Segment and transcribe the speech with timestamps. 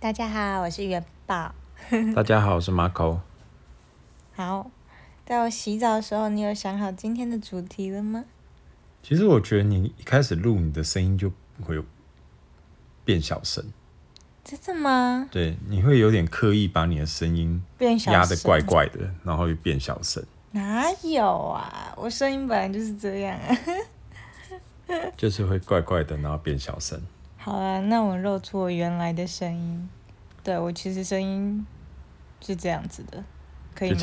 [0.00, 1.52] 大家好，我是元宝。
[2.14, 3.18] 大家好，我是 Marco。
[4.32, 4.70] 好，
[5.26, 8.24] 在我洗澡的时候，你有想好今天的主题了吗？
[9.02, 11.32] 其实我觉得你一开始录你的声音就
[11.64, 11.82] 会
[13.04, 13.64] 变小声，
[14.44, 15.28] 真的吗？
[15.32, 21.92] 对，你会有点刻意把你的声音变小压得怪怪的，然后又变小声，哪有啊？
[21.96, 23.58] 我声音本来就是这样啊。
[25.18, 27.02] 就是会怪怪的，然后变小声。
[27.48, 29.88] 好啦，那我露出我原来的声音。
[30.44, 31.66] 对我其实声音
[32.42, 33.24] 是这样子的，
[33.74, 33.92] 可以。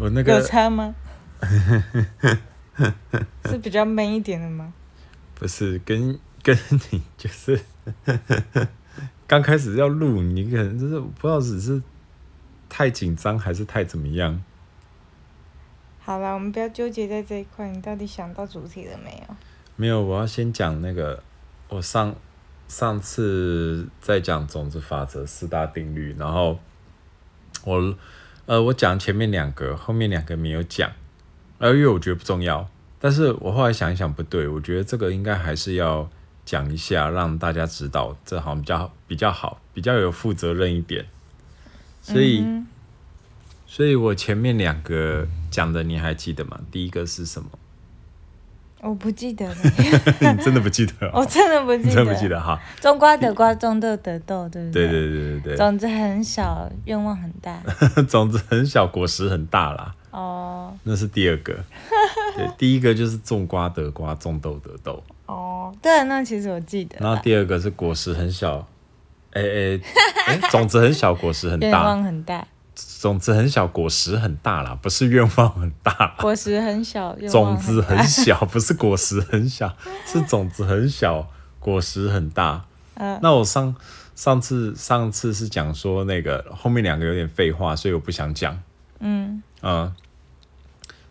[0.00, 0.94] 我那个有个差吗？
[3.44, 4.72] 是比较闷一点的吗？
[5.34, 6.56] 不是跟跟
[6.90, 7.60] 你就是
[9.28, 11.82] 刚开始要录，你可能就是不知道只是
[12.70, 14.42] 太紧张还是太怎么样。
[16.00, 17.68] 好了，我们不要纠结在这一块。
[17.68, 19.36] 你到底想到主题了没有？
[19.76, 21.22] 没有，我要先讲那个，
[21.68, 22.14] 我上
[22.68, 26.58] 上次在讲种子法则四大定律，然后
[27.64, 27.94] 我
[28.46, 30.92] 呃我讲前面两个，后面两个没有讲，
[31.58, 32.68] 呃因为我觉得不重要，
[33.00, 36.08] 但是我后来想一想不对，我觉得这个应该还是要
[36.44, 41.06] 讲一下，让大家知道，这好像比较比较好，比较有负责任一点，
[42.00, 42.40] 所以。
[42.42, 42.66] 嗯
[43.64, 46.60] 所以我前面两个讲的你还记得吗？
[46.70, 47.48] 第一个是什么？
[48.82, 49.56] 哼我不记得了，
[50.20, 51.26] 你 真的不记得、 我哦？
[51.30, 51.88] 真的不记得。
[51.88, 52.60] 你真的不记得哈？
[52.80, 57.56] 种瓜得瓜，种豆得豆，对不对对对对对种子很小，愿望很大。
[57.94, 61.54] 对， 种子很小，果实很大啦，哦那是第二个。
[62.36, 67.06] 对，第一个就是种瓜得瓜，种豆得豆，哦，对，那其实我记得啦。
[67.06, 68.66] 然后第二个是果实很小，
[69.32, 69.80] 哎哎
[70.26, 76.14] 哎，种子很小，果实很大愿大，望很大，种子很小，果实很大啦，不是愿望很大。
[76.18, 81.28] 果实很小，愿种子很小， 不是果实很小，是种子很小，
[81.60, 82.64] 果实很大。
[82.94, 83.74] 嗯那我上
[84.14, 88.62] 上次上次是讲说那个后面两个有点废话，所以我不想讲。
[89.00, 89.94] 嗯，嗯，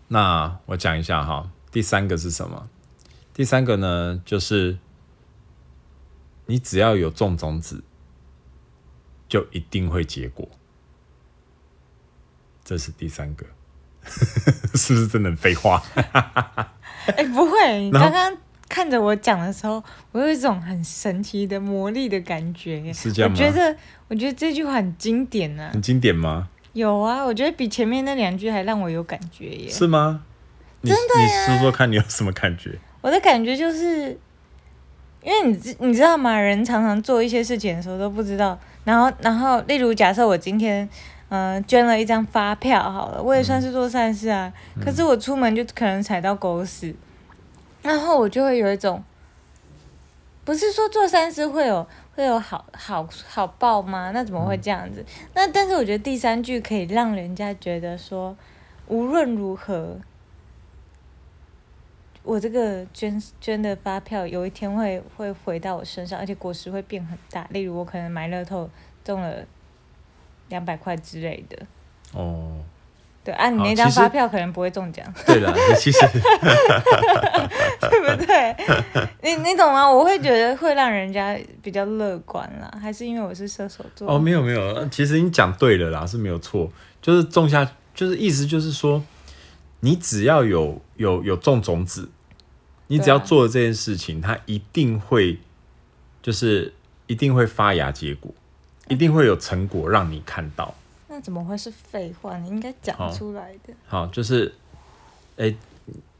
[0.07, 2.69] 那我讲一下哈，第三个是什么？
[3.33, 4.77] 第三个呢，就是
[6.45, 7.83] 你只要有种种子，
[9.27, 10.47] 就一定会结果。
[12.63, 13.45] 这是第三个，
[14.75, 15.81] 是不是真的很废话？
[17.17, 18.35] 哎，不会， 你刚刚
[18.69, 22.91] 看着我讲的时候，我有一种很神奇的魔力的感觉。
[22.93, 23.75] 是这样吗我觉得，
[24.07, 26.47] 我觉得这句话很经典呢、很经典吗？
[26.73, 29.69] 有啊，我觉得比前面那两句还让我有感觉耶。
[29.69, 30.23] 是吗？
[30.83, 32.77] 真的你说说看，你有什么感觉？
[33.01, 34.17] 我的感觉就是，
[35.23, 36.39] 因为你知你知道吗？
[36.39, 40.87] 人常常做一些事情的时候都不知道，然后然后，例如假设我今天。
[41.31, 44.51] 呃，捐了一张发票好了，我也算是做善事啊。
[44.83, 46.93] 可是我出门就可能踩到狗屎，
[47.81, 49.01] 然后我就会有一种，
[50.43, 51.87] 不是说做善事会有
[52.17, 54.11] 会有好好好报吗？
[54.13, 55.05] 那怎么会这样子？
[55.33, 58.35] 那但是我觉得第三句可以让人家觉得说，
[58.87, 59.99] 无论如何，
[62.23, 67.47] 我这个捐捐的发票有一天会会回到我身上，而且果实会变很大。
[67.51, 68.69] 例如我可能买乐透
[69.01, 69.45] 中了
[70.51, 71.57] 两百块之类的，
[72.13, 72.51] 哦，
[73.23, 75.99] 对啊，你那张发票可能不会中奖， 对了，其实
[77.89, 78.55] 对不对？
[79.23, 79.89] 你你懂吗？
[79.89, 84.07] 我会觉得会让人家比较乐观啦，还是因为我是射手座？
[84.11, 89.03] 哦，没有没有，其实你讲对了啦，是没有错，就是种下，就是意思就是说，
[89.81, 92.09] 你只要有有有种种子，
[92.87, 95.39] 你只要做了这件事情，它一定会
[96.21, 96.73] 就是
[97.07, 98.33] 一定会发芽结果，
[98.91, 100.75] 一定会有成果让你看到。
[101.07, 102.37] 那怎么会是废话？
[102.39, 103.73] 你应该讲出来的。
[103.87, 104.53] 好，就是，
[105.37, 105.55] 哎、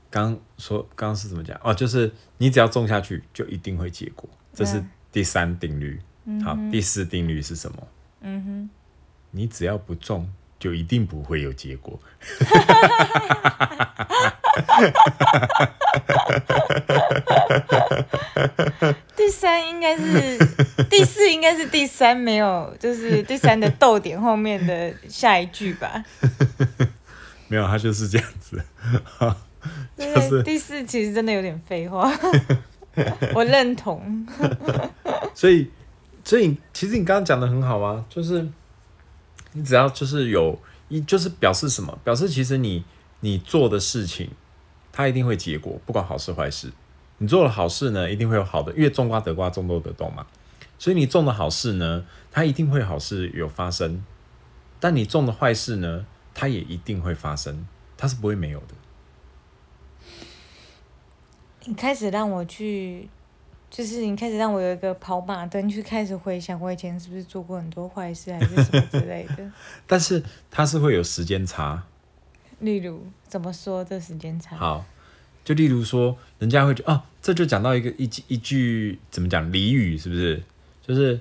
[0.10, 1.60] 刚说刚刚是怎么讲？
[1.62, 6.00] 哦，就是你只要种下去，就一定会结果，这是嗯第三定律。
[6.46, 7.88] 好，第四定律是什么？
[8.22, 8.70] 嗯哼，
[9.32, 12.00] 你只要不种，就一定不会有结果。
[19.16, 20.38] 第三应该是
[20.90, 26.04] 第四，应该是第三没有，就是第三的逗点后面的下一句吧。
[27.48, 28.64] 没有，他就是这样子。
[29.96, 32.12] 对，就是第四其实真的有点废话，
[33.36, 34.26] 我认同。
[35.36, 35.70] 所以，
[36.24, 38.48] 所以其实你刚刚讲的很好啊，就是
[39.54, 40.60] 你只要就是有
[40.90, 41.98] 一，就是表示什么？
[42.04, 42.84] 表示其实你
[43.20, 44.32] 你做的事情，
[44.92, 46.72] 它一定会结果，不管好事坏事。
[47.20, 50.26] 你做了好事呢，一定会有好的，因为种瓜得瓜，种豆得豆嘛。
[50.80, 54.04] 所以你种的好事呢，它一定会好事有发生；
[54.80, 58.76] 但你种的坏事呢，它也一定会发生，它是不会没有的。
[61.66, 63.08] 你开始让我去
[63.70, 69.52] 就是你开始让我有一个跑马灯去开始回想我以前是不是做过很多坏事还是什么之类的。
[69.86, 71.84] 但是它是会有时间差。
[72.62, 74.56] 例如怎么说这时间差？
[74.56, 74.86] 好，
[75.44, 80.42] 就例如说，人家会觉得哦，这就讲到一个一句一句怎么讲俚语，是不是？
[80.82, 81.20] 就是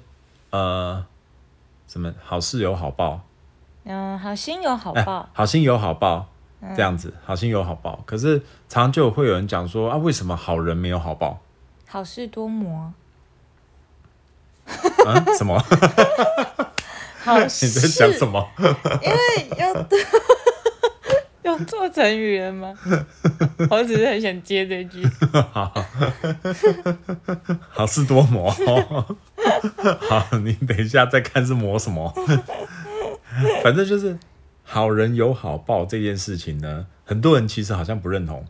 [0.50, 1.04] 呃，
[1.88, 3.20] 什么好事有好报，
[3.84, 6.28] 嗯，好心有好哎报，好心有好报，
[6.76, 8.02] 这样子，好心有好报。
[8.06, 8.38] 可是
[8.68, 11.40] 常常就会有人讲说啊，为什么好人没有好报？
[11.86, 12.92] 好事多磨。
[15.06, 15.58] 啊，什么？
[17.22, 18.48] 好 你在讲什么？
[19.02, 19.18] 因为
[19.58, 19.74] 要
[21.42, 22.74] 要做成语了吗？
[23.70, 25.02] 我只是很想接这句。
[27.70, 28.50] 好事多磨。
[30.08, 32.12] 好，你等一下再看是磨什么。
[33.62, 34.18] 反正就是
[34.64, 38.44] 好人有好报这件事情呢，很多人其实好像不认同。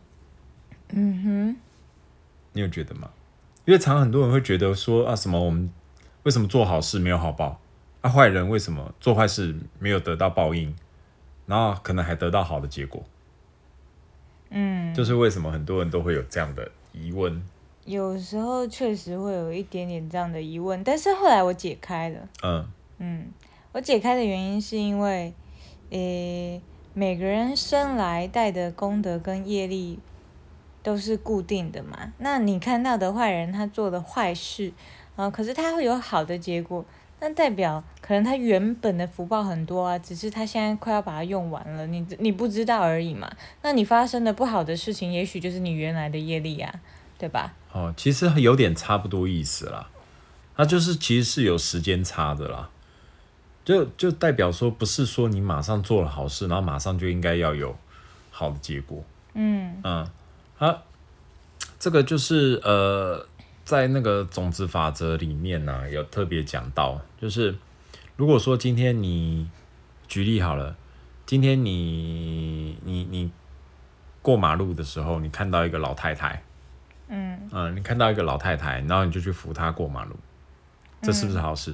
[0.93, 1.55] 嗯哼，
[2.53, 3.09] 你有觉得吗？
[3.65, 5.71] 因为常常很多人会觉得说啊，什么我们
[6.23, 7.61] 为什么做好事没有好报？
[8.01, 10.75] 啊，坏人为什么做坏事没有得到报应，
[11.45, 13.03] 然后可能还得到好的结果？
[14.49, 17.41] 嗯，就是为什么很多人都会有这样的疑问？
[17.85, 22.29] 有时候确实会有一点点这样的疑问，但是后来我解开了。
[22.43, 22.67] 嗯
[22.99, 23.27] 嗯，
[23.71, 25.33] 我解开的原因是因为，
[25.89, 26.61] 诶、
[26.93, 29.97] 每个人生来带的功德跟业力
[30.83, 32.13] 都是固定的嘛。
[32.19, 34.71] 那你看到的坏人他做的坏事，
[35.15, 36.85] 啊、可是他会有好的结果，
[37.23, 43.31] 那代表可能他原本的福报很多啊，只是他现在快要把它用完了，你你不知道而已嘛。
[43.61, 46.73] 那你发生的不好的事情，也许就是你原来的业力啊，
[47.19, 47.53] 对吧？
[47.71, 49.87] 哦，其实有点差不多意思啦。
[50.57, 52.69] 那就是其实是有时间差的啦，
[53.63, 57.75] 就就代表说不是说你马上做了好事，然后马上就应该要有
[58.31, 59.03] 好的结果。
[59.35, 60.09] 嗯嗯，
[60.57, 60.83] 啊，
[61.79, 63.25] 这个就是呃，
[63.71, 67.55] 在那个种子法则里面呢、有特别讲到，就是
[68.17, 69.49] 如果说今天你
[70.09, 70.75] 举例好了，
[71.25, 73.31] 今天你你你
[74.21, 76.43] 过马路的时候，你看到一个老太太，
[77.07, 80.17] 嗯，嗯，你看到一个老太太，然后你就去扶她过马路，
[81.01, 81.73] 这是不是好事？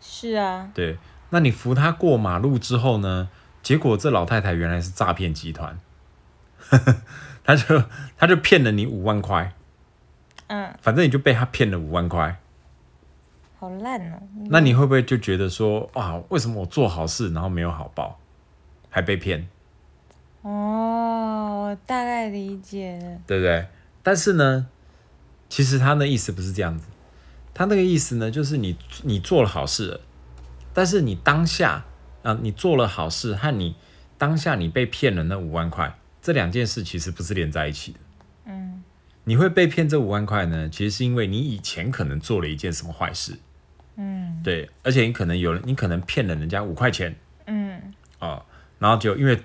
[0.00, 0.96] 是啊，对，
[1.28, 3.28] 那你扶她过马路之后呢？
[3.62, 5.78] 结果这老太太原来是诈骗集团，
[7.44, 7.82] 他就
[8.16, 9.52] 他就骗了你五万块，
[10.48, 12.38] 嗯，反正你就被他骗了五万块，
[13.58, 14.20] 好烂哦。
[14.48, 18.18] 那你会不会就觉得说，哇，为什么我做好事然后没有好报，
[18.88, 19.48] 还被骗，
[20.42, 23.18] 哦，我大概理解了。
[23.26, 23.66] 对不对？
[24.02, 24.68] 但是呢，
[25.48, 26.86] 其实他的意思不是这样子，
[27.52, 30.00] 他那个意思呢，就是你你做了好事了，
[30.72, 31.84] 但是你当下
[32.22, 33.76] 啊、你做了好事和你
[34.18, 37.98] 当下你被骗了那五万块，这两件事其实不是连在一起的。
[39.26, 43.36] 嗯你会被骗这五万块呢，其实是因为你以前可能做了一件什么坏事，
[43.96, 44.40] 嗯。
[44.44, 47.12] 对，而且你可能有人，你可能骗了人家五块钱。
[47.46, 47.92] 嗯。
[48.20, 48.40] 哦、
[48.78, 49.42] 然后就因为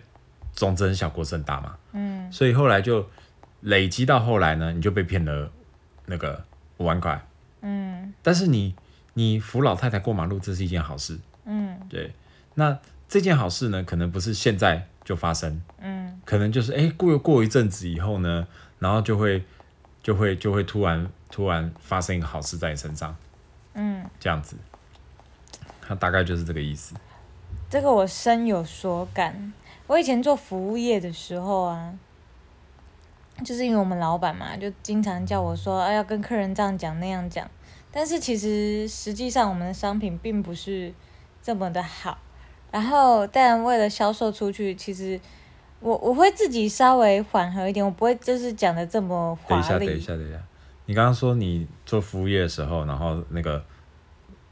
[0.54, 2.32] 种子很小，果实很大嘛，嗯。
[2.32, 3.10] 所以后来就
[3.62, 5.52] 累积到后来呢，你就被骗了
[6.06, 6.46] 那个
[6.78, 7.20] 五万块。
[7.62, 8.14] 嗯。
[8.22, 8.76] 但是你
[9.16, 11.80] 你扶老太太过马路，这是一件好事，嗯。
[11.90, 12.14] 对。
[12.54, 12.78] 那
[13.08, 16.22] 这件好事呢，可能不是现在就发生，嗯。
[16.24, 19.44] 可能就是哎、过过一阵子以后呢，然后就会
[20.04, 23.16] 就会就会突然突然发生一个好事在你身上，
[23.74, 24.56] 嗯，这样子，
[25.82, 26.96] 它大概就是这个意思。
[27.70, 29.54] 这个我深有所感。
[29.88, 31.94] 我以前做服务业的时候啊，
[33.44, 37.50] 就是因为我们老板嘛，就经常叫我说，哎，要跟客人这样讲那样讲。
[37.92, 40.94] 但是其实实际上我们的商品并不是
[41.44, 42.18] 这么的好。
[42.72, 45.20] 然后，但为了销售出去，其实
[45.82, 50.00] 我我会自己稍微缓和一点，我不会就是讲的这么华等一下，等一丽。
[50.00, 50.38] 下，等一下，
[50.86, 53.64] 你刚刚说你做服务业的时候，然后那个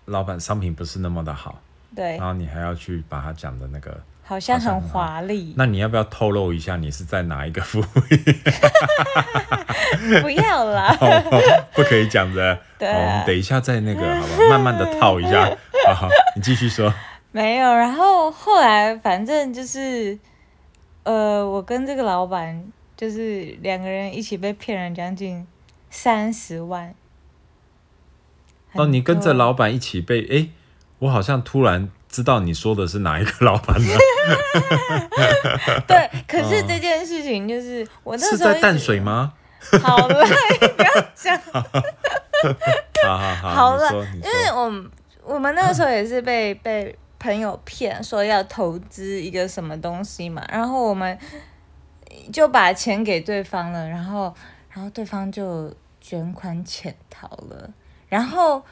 [0.06, 1.62] 老板商品不是那么的好，
[1.96, 5.54] 对然，后你还要去把它讲的那个，好像很华丽。
[5.56, 8.18] 那你要不要透露一下你是在哪一个服务业？
[10.22, 10.96] 不要啦，
[11.74, 12.58] 不可以讲的。
[12.78, 15.46] 对好，我们等一下再那个，好吧， 慢慢的套一下。
[15.86, 16.94] 好好，你继续说。
[17.32, 17.74] 没有。
[17.74, 20.18] 然后后来反正就是，
[21.10, 25.48] 呃，我跟这个老板就是两个人一起被骗了将近
[25.89, 26.94] 三十万。
[28.74, 30.51] 哦，你跟着老板一起被，诶，
[31.00, 33.98] 我好像突然知道你说的是哪一个老板了，
[35.88, 39.00] 对，可是这件事情就是我那是时候是在淡水？
[39.00, 39.34] 吗？
[39.82, 40.24] 好了，
[40.62, 41.36] 你不要讲。
[43.08, 44.92] 好好好，好了因为，我们
[45.24, 51.18] 我们那个时候也是被被朋友骗，说要投资一个什么东西嘛，然后我们
[52.32, 54.34] 就把钱给对方了，然后
[54.72, 57.70] 然后对方就卷款潜逃了。
[58.08, 58.64] 然后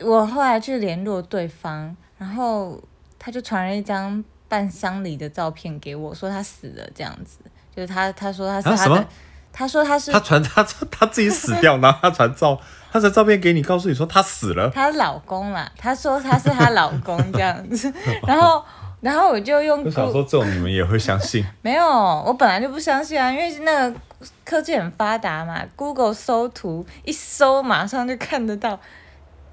[0.00, 2.82] 我后来去联络对方，然后
[3.18, 7.38] 他就传了一张办丧礼的照片给我，说他死了这样子。
[7.74, 9.06] 就是他他说他是他的
[9.52, 12.60] 他说他是他传他他自己死掉，然后他传照，
[12.94, 14.70] 他的照片给你，告诉你说他死了。
[14.70, 17.92] 她老公啦，她说他是她老公这样子，
[18.24, 18.64] 然后
[19.00, 21.44] 然后我就用我想说，这种你们也会相信？
[21.60, 23.96] 没有，我本来就不相信啊，因为那个
[24.44, 28.78] 科技很发达嘛，Google 搜图一搜，马上就看得到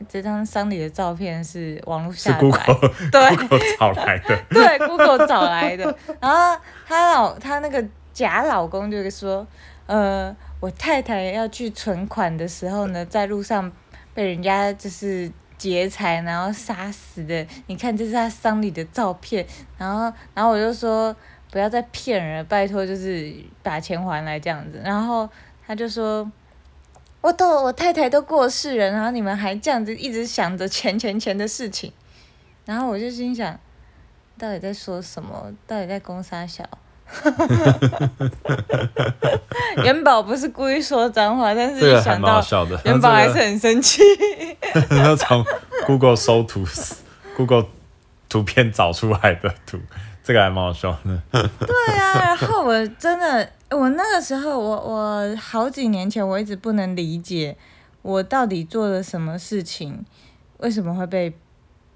[0.08, 4.40] 这张丧礼的照片是网络是下载，Google 对 Google 找来的。
[4.52, 5.98] 对，Google 找来的。
[6.20, 6.56] 然后
[6.88, 7.84] 她老她那个
[8.14, 9.48] 假老公就说，
[9.88, 13.70] 呃，我太太要去存款的时候呢，在路上
[14.14, 17.46] 被人家就是劫财，然后杀死的。
[17.68, 19.46] 你看，这是他丧礼的照片。
[19.78, 21.14] 然后，然后我就说
[21.52, 24.80] 不要再骗人，拜托，就是把钱还来这样子。
[24.86, 25.30] 然后
[25.68, 26.32] 他就说。
[27.24, 31.94] 我都我太太都过世了，然后你们还这样子一直想着钱钱钱的事情，
[32.66, 33.60] 然后我就心想，
[34.40, 35.54] 到底在说什么？
[35.68, 36.68] 到底在攻杀小？
[39.84, 42.42] 元宝不是故意说脏话，但是想到。
[42.86, 44.02] 元宝还是很生气。
[45.04, 45.44] 要从
[45.86, 46.66] Google 搜图
[47.36, 47.66] ，Google
[48.30, 49.78] 图片找出来的图，
[50.24, 51.22] 这个还蛮好笑的。
[51.32, 57.58] 对啊，然后我真的，我那个时候，我我好几年前，我一直不能理解
[58.02, 60.06] 我到底做了什么事情，
[60.58, 61.34] 为什么会被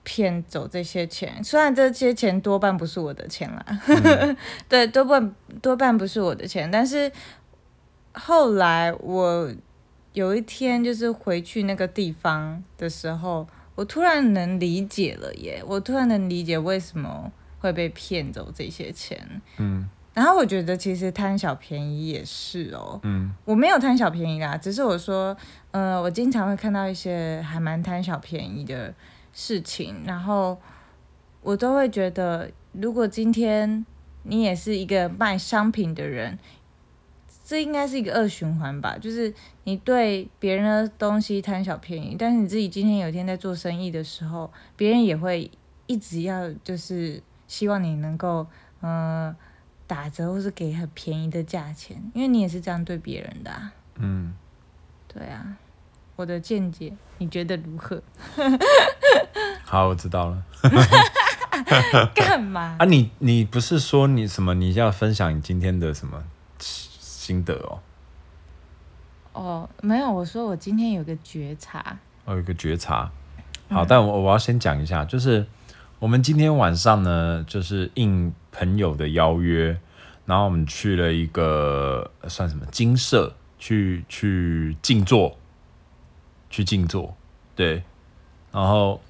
[0.05, 1.43] 骗走这些钱？
[1.43, 3.65] 虽然这些钱多半不是我的钱啦，
[4.69, 7.11] 对，多半多半不是我的钱，但是
[8.13, 9.51] 后来我
[10.13, 13.45] 有一天就是回去那个地方的时候，
[13.75, 15.61] 我突然能理解了耶！
[15.67, 19.41] 我突然能理解为什么会被骗走这些钱。
[19.57, 25.35] 嗯然后我觉得其实贪小便宜也是哦，嗯我没有贪小便宜啦，只是我说，
[25.71, 28.93] 呃，我经常会看到一些还蛮贪小便宜的
[29.35, 30.59] 事情，然后
[31.41, 33.85] 我都会觉得，如果今天
[34.23, 36.39] 你也是一个卖商品的人，
[37.45, 39.31] 这应该是一个恶循环吧，就是
[39.65, 45.51] 你对别人的东西贪小便宜，但是你自己今天有一天在做生意的时候，别人也会
[45.85, 48.47] 一直要就是希望你能够，
[48.79, 49.35] 呃。
[49.87, 53.71] 打折或是给很便宜的价钱，因为你也是这样对别人的啊。
[53.97, 54.33] 嗯，
[55.07, 55.55] 对啊，
[56.15, 58.01] 我的见解，你觉得如何？
[59.65, 60.43] 好，我知道了。
[62.15, 62.77] 干嘛？
[62.79, 64.53] 啊你，你不是说你什么？
[64.53, 66.23] 你要分享你今天的什么
[66.59, 67.79] 心得哦？
[69.33, 71.97] 哦，没有，我说我今天有个觉察。
[72.25, 73.11] 我有个觉察。
[73.69, 75.45] 好，但我我要先讲一下，就是
[75.99, 79.77] 我们今天晚上呢，就是应朋友的邀约，
[80.25, 85.37] 然后我们去了一个呃算什么金社去去静坐，
[86.55, 87.13] 去静坐，
[87.53, 87.83] 对，
[88.49, 89.01] 然后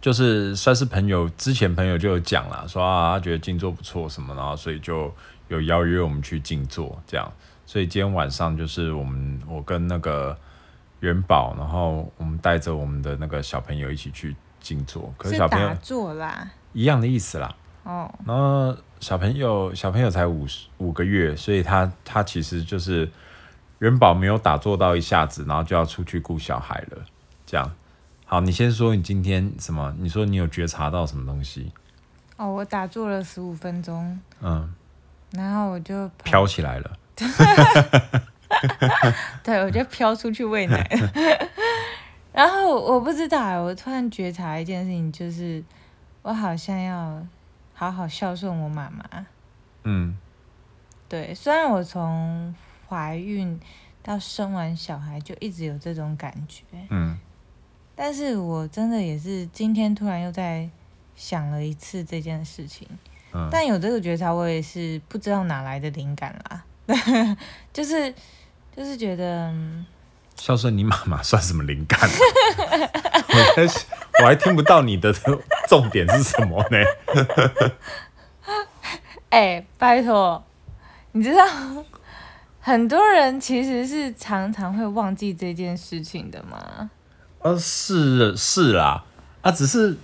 [0.00, 5.14] 就是算是朋友，之前朋友就有讲了，说啊他觉得静坐不错什么，然后所以就
[5.46, 7.32] 有邀约我们去静坐这样，
[7.64, 10.36] 所以今天晚上就是我们我跟那个
[10.98, 16.50] 元宝，然后我们带着我们的那个小朋友一起去静坐，可是是小朋友坐啦。
[16.72, 17.54] 一样的意思啦。
[17.84, 23.08] 哦，然后小朋友小朋友才五十五个月，所以他他其实就是
[23.78, 27.04] 元宝没有打坐到一下子，然后就要出去顾小孩了。
[27.46, 27.70] 这样，
[28.26, 29.94] 好，你先说你今天什么？
[29.98, 31.72] 你说你有觉察到什么东西？
[32.36, 34.74] 哦，我打坐了十五分钟，嗯，
[35.32, 36.98] 然后我就跑飘起来了。
[39.42, 40.88] 对，我就飘出去喂奶。
[42.32, 45.62] 然后我不知道欸，我突然觉察一件事情，就是
[46.22, 47.20] 我好像要
[47.74, 49.26] 好好孝顺我妈妈。
[49.84, 50.16] 嗯
[51.08, 52.54] 对，虽然我从
[52.88, 53.60] 怀孕
[54.02, 57.18] 到生完小孩就一直有这种感觉，嗯
[57.94, 60.68] 但是我真的也是今天突然又在
[61.16, 62.88] 想了一次这件事情。
[63.32, 66.64] 嗯，但有这个觉察，我也是不知道哪来的灵感啦，
[67.74, 68.14] 就是
[68.74, 69.84] 就是觉得，嗯
[70.36, 72.08] 孝顺你妈妈算什么灵感、啊？
[73.28, 73.82] 我在想
[74.20, 75.12] 我还听不到你的
[75.68, 76.78] 重点是什么呢？
[79.30, 80.42] 哎、拜托，
[81.12, 81.44] 你知道，
[82.60, 86.90] 很多人其实是常常会忘记这件事情的嘛？
[87.40, 89.04] 呃，是是啦，
[89.42, 89.96] 啊，只是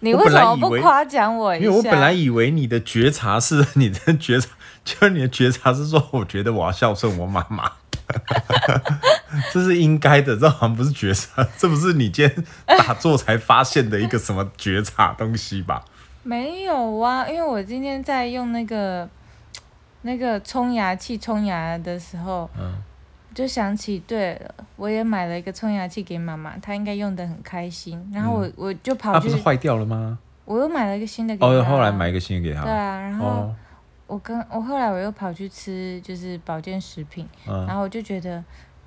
[0.00, 1.64] 你为什么不夸奖我一下？
[1.64, 4.48] 因为我本来以为你的觉察是你的觉察，
[4.82, 7.70] 就是你的觉察是说，我觉得我要孝顺我妈妈，
[9.52, 15.84] 这是应该的，这好像不是觉察，这不是你今天打坐才发现的一个什么觉察东西吧？
[16.22, 19.06] 没有啊，因为我今天在用那个
[20.02, 22.82] 那个冲牙器冲牙的时候，嗯
[23.32, 28.10] 就想起，对了，我也买了一个冲牙器给妈妈，她应该用的很开心。
[28.12, 30.18] 然后我、我就跑去它不是，坏掉了吗？
[30.44, 31.46] 我又买了一个新的给她。
[31.46, 32.64] 哦，后来买一个新的给她。
[32.64, 33.54] 对啊，然后哦，
[34.08, 38.42] 我跟我后来我又跑去吃就是保健食品，然嗯后我就觉得，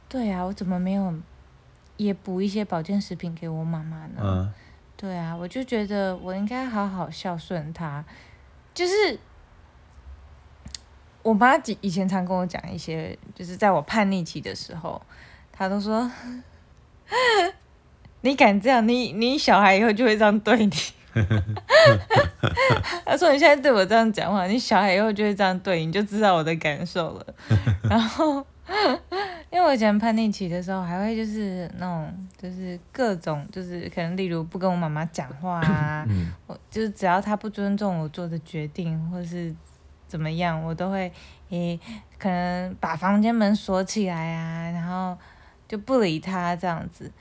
[0.09, 1.13] 对啊，我怎么没有
[1.95, 4.19] 也补一些保健食品给我妈妈呢？
[4.21, 4.53] 嗯
[4.97, 8.03] 对啊，我就觉得我应该好好孝顺她，
[8.73, 9.17] 就是
[11.23, 15.01] 我妈以以前常跟我讲一些，就是在我叛逆期的时候，
[15.51, 16.11] 她都说，
[18.21, 20.71] 你敢这样，你你小孩以后就会这样对你。
[23.05, 27.25] 她说你现在对我这样讲话，你小孩以后就会这样对你，你就知道我的感受了。
[27.89, 28.45] 然后。
[29.51, 39.53] 因为我以前叛逆期的时候，还会就是那种，就是各种，就是可能例如不跟我妈妈讲话啊，嗯我就是只要她不尊重我做的决定，或是
[40.13, 41.11] 怎么样，我都会
[41.49, 41.79] 诶、
[42.19, 45.17] 可能把房间门锁起来啊，然后
[45.67, 47.11] 就不理他这样子。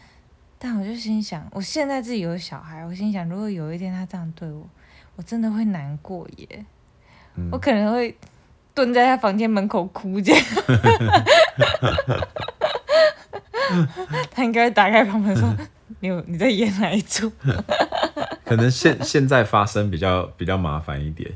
[0.58, 4.68] 但我就心想，我现在自己有小孩，我心想，如果有一天他这样对我，
[5.16, 6.66] 我真的会难过耶，
[7.36, 8.14] 嗯我可能会
[8.74, 10.44] 蹲在他房间门口哭这样。
[14.30, 15.48] 他应该会打开房门说
[16.00, 17.32] ：“你有你在演哪一出
[18.44, 21.32] 可能现现在发生比较比较麻烦一点，？”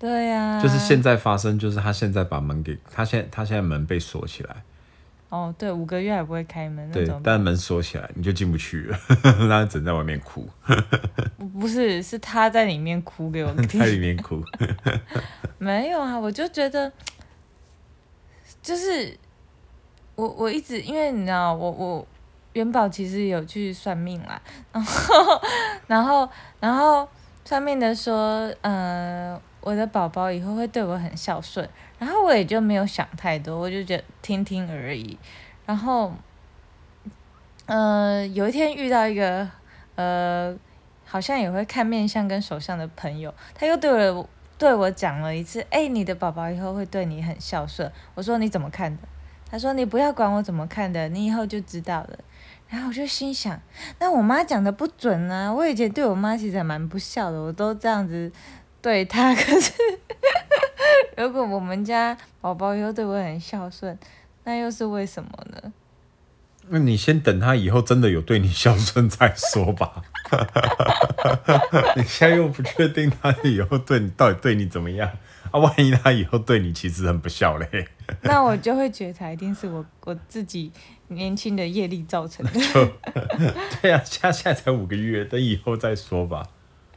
[0.00, 4.56] 对呀、就是现在发生，就是他现在把门给他现他现在门被锁起来，
[5.28, 7.20] 哦，对，五个月还不会开门那对种，。
[7.22, 8.98] 但门锁起来你就进不去了，
[9.40, 10.48] 让 他只能在外面哭，
[11.60, 13.78] 不是，是他在里面哭给我听。
[13.78, 13.98] 在里。
[13.98, 14.42] 面哭，
[15.58, 16.90] 没有啊，我就觉得，
[18.62, 19.14] 就是
[20.14, 22.06] 我我一直因为你知道，我我
[22.54, 24.40] 元宝其实有去算命啦，
[24.72, 25.42] 然后
[25.86, 26.28] 然后
[26.58, 27.06] 然后
[27.44, 35.18] 算命的说，呃，我的宝宝以后会对我很孝顺，然后我也就没有想太多，我就觉得听听而已。
[35.66, 36.12] 然后，
[37.66, 39.48] 呃，有一天遇到一个
[39.94, 40.56] 呃，
[41.04, 47.90] 好像也会看面相跟手相的朋友，他又对我对我讲了一次，哎、你的宝宝以后会对你很孝顺。
[48.14, 49.02] 我说你怎么看的？
[49.50, 52.18] 他说你不要管我怎么看的，你以后就知道了。
[52.68, 53.60] 然后我就心想，
[53.98, 55.52] 那我妈讲的不准啊！
[55.52, 58.30] 我以前对我妈其实还蛮不孝的，我都这样子
[58.80, 59.34] 对他。
[59.34, 59.72] 可是
[61.16, 63.98] 如果我们家宝宝以后对我很孝顺，
[64.44, 65.72] 那又是为什么呢？
[66.72, 70.02] 那你先等他以后真的有对你孝顺再说吧。
[71.96, 75.10] 你现在又不确定他以后对你到底对你怎么样
[75.50, 75.58] 啊？
[75.58, 77.88] 万一他以后对你其实很不孝嘞，
[78.22, 80.70] 那我就会觉察，一定是我我自己
[81.08, 82.52] 年轻的业力造成的。
[83.82, 86.46] 对啊，现在才五个月，等以后再说吧，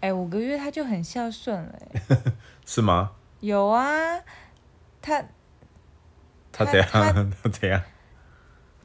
[0.03, 2.17] 哎、五个月他就很孝顺了、哎
[2.67, 3.11] 是吗？
[3.39, 4.19] 有啊，
[5.01, 5.21] 他
[6.51, 6.89] 他他怎样？
[6.91, 7.81] 他 他怎样？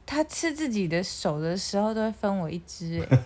[0.05, 3.17] 他吃自己的手的时候都会分我一只、哎，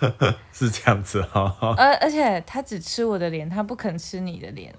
[0.52, 1.74] 是这样子哈、哦。
[1.78, 4.74] 而而且他只吃我的脸，他不肯吃你的脸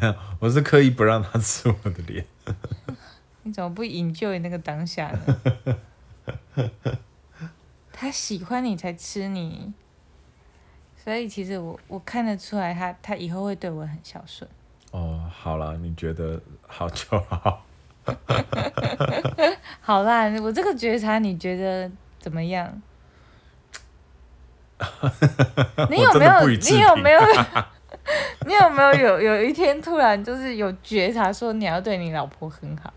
[0.00, 0.16] 啊！
[0.40, 2.24] 我是刻意不让他吃我的脸。
[3.42, 5.36] 你怎么不营救那个当下呢？
[8.10, 9.72] 他喜欢你才吃你，
[10.96, 14.50] 所以其实我我看得出来他，他以后会对我很孝顺。
[14.90, 17.64] 哦，好了，你觉得好就好。
[19.80, 22.82] 好啦，我这个觉察你觉得怎么样？
[25.88, 26.48] 你有没有？
[26.48, 27.20] 你有没有？
[28.44, 32.92] 你有没有有有一天突然就是有觉察，说你要对你老婆很好？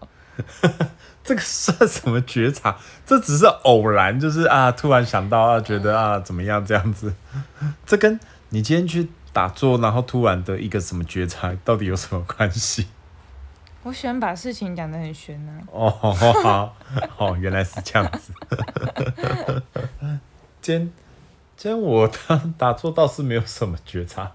[1.23, 2.75] 这个算什么觉察？
[3.05, 7.13] 这只是偶然，就是啊，突然想到啊，觉得啊怎么样这样子。
[7.86, 12.88] 这跟你今天去打坐，然后突然的一个什么觉察，到底有什么关系？
[13.83, 15.51] 我喜欢把事情讲得很玄啊。
[15.71, 16.75] 哦，好，
[17.17, 18.33] 哦，原来是这样子。
[20.62, 20.91] 今天
[21.57, 24.31] 今天我打打坐倒是没有什么觉察，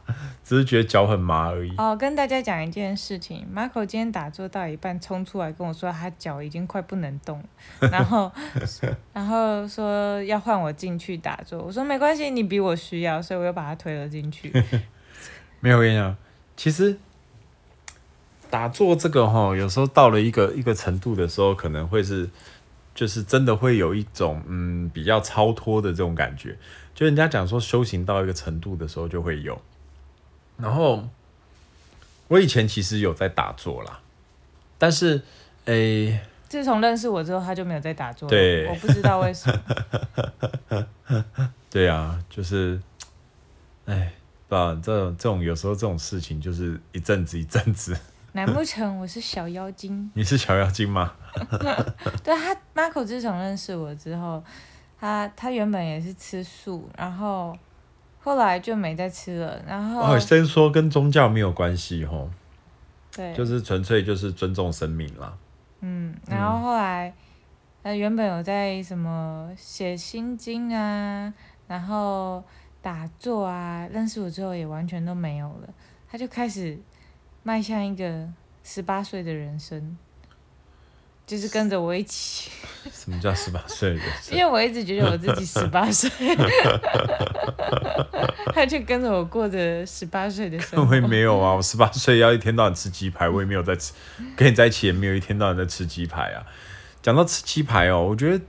[0.48, 1.70] 只是觉得脚很麻而已。
[1.76, 7.38] 哦，跟大家讲一件事情，Marco 今天打坐到一半冲出来跟我说，他脚已经快不能动
[7.80, 8.32] 了，然后
[9.12, 14.50] 然后说要换我进去打坐，我说没关系，你比我需要，所以我又把他推了进去。
[15.60, 16.16] 没有，我跟你讲，
[16.56, 16.96] 其实
[18.48, 22.30] 打坐这个哈，有时候到了一个一个程度的时候，可能会是，
[22.94, 26.56] 就是真的会有一种嗯比较超脱的这种感觉。
[26.94, 29.60] 就人家讲说修行到一个程度的时候就会有。
[30.58, 31.08] 然后
[32.28, 34.00] 我以前其实有在打坐啦，
[34.76, 35.22] 但是
[35.64, 38.30] 诶、自从认识我之后，他就没有在打坐了。
[38.30, 40.86] 对我不知道为什么。
[41.70, 42.80] 对啊，就是，
[43.86, 44.12] 哎，
[44.48, 47.96] 不知道这种这种有时候这种事情就是一阵子一阵子。
[48.32, 50.10] 难不成我是小妖精？
[50.14, 51.14] 你是小妖精吗？
[52.24, 54.42] 对他，Marco 自从认识我之后，
[54.98, 57.56] 他他原本也是吃素，然后
[58.28, 62.28] 后来就没再吃了，然后哦，先说跟宗教没有关系吼，
[63.16, 65.36] 对，就是纯粹就是尊重生命啦。
[65.80, 67.14] 嗯，然后后来，
[67.82, 71.32] 呃，原本有在什么写心经啊，
[71.66, 72.44] 然后
[72.82, 75.68] 打坐啊，认识我之后也完全都没有了，
[76.10, 76.78] 他就开始
[77.42, 78.28] 迈向一个
[78.62, 79.96] 十八岁的人生，
[81.28, 82.50] 就是跟着我一起，
[82.90, 84.42] 什么叫十八岁的人生因？
[84.42, 86.10] 为我一直觉得我自己十八岁，
[88.54, 91.00] 他就跟着我过着十八岁的生活我也。
[91.02, 93.92] 没有啊，我十八岁要一天到晚吃鸡排，我也没有在吃，
[94.34, 96.46] 跟你在一起也没有一天到晚在吃鸡排啊。
[97.02, 98.42] 讲到吃鸡排哦，我觉得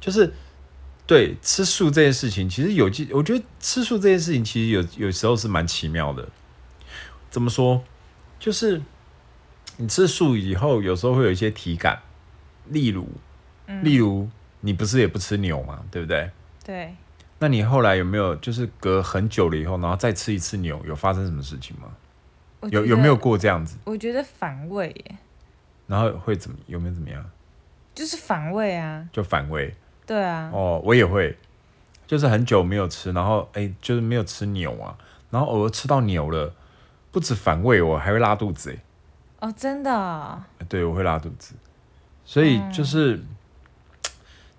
[0.00, 0.34] 就是
[1.06, 6.28] 对吃素这件事情，其实有记，我觉得吃素这件事情其实有有时候是蛮奇妙的。
[7.30, 7.84] 怎么说？
[8.40, 8.82] 就是
[9.78, 12.00] 你吃素以后，有时候会有一些体感，
[12.66, 13.08] 例如，
[13.82, 14.28] 例如
[14.60, 16.30] 你不是也不吃牛嘛，对不对？
[16.64, 16.94] 对，
[17.38, 21.88] 那你后来有没有就是隔很久了以后，然后再吃一次牛，有发生什么事情吗？
[22.70, 23.14] 有有没有？
[23.14, 23.76] 过这样子？
[23.84, 25.16] 我觉得反胃耶，
[25.86, 27.24] 然后会怎么有没有怎么样？
[27.94, 29.72] 就是反胃啊，就反胃
[30.04, 31.36] 对啊，哦，我也会，
[32.06, 34.96] 就是很久没有吃，然后哎，就是没有吃牛啊，
[35.30, 36.52] 然后偶尔吃到牛了，
[37.12, 38.78] 不止反胃，我还会拉肚子哎，
[39.40, 41.54] 哦，真的哦、对我会拉肚子，
[42.24, 43.22] 所以就是、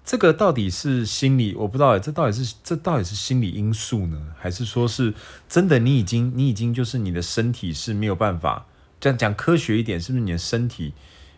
[0.05, 5.13] 这个到底是心理，我不知道哎，这到底是这到底是心理因素呢，还是说是
[5.49, 8.65] 真的你已经你已经就是你的身体是没有办法，
[8.99, 10.93] 这样讲科学一点，是不是你的身体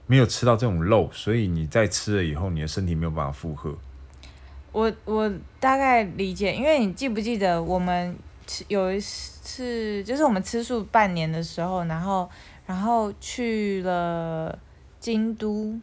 [0.05, 3.75] 没有吃到这种肉，所以你在吃了以后，你的身体没有办法负荷？
[4.71, 12.29] 我我大概理解，因为你记不记得我们吃有一次，就是我们吃素半年的时候，然后
[12.69, 14.55] 然后去了
[14.99, 15.73] 京都，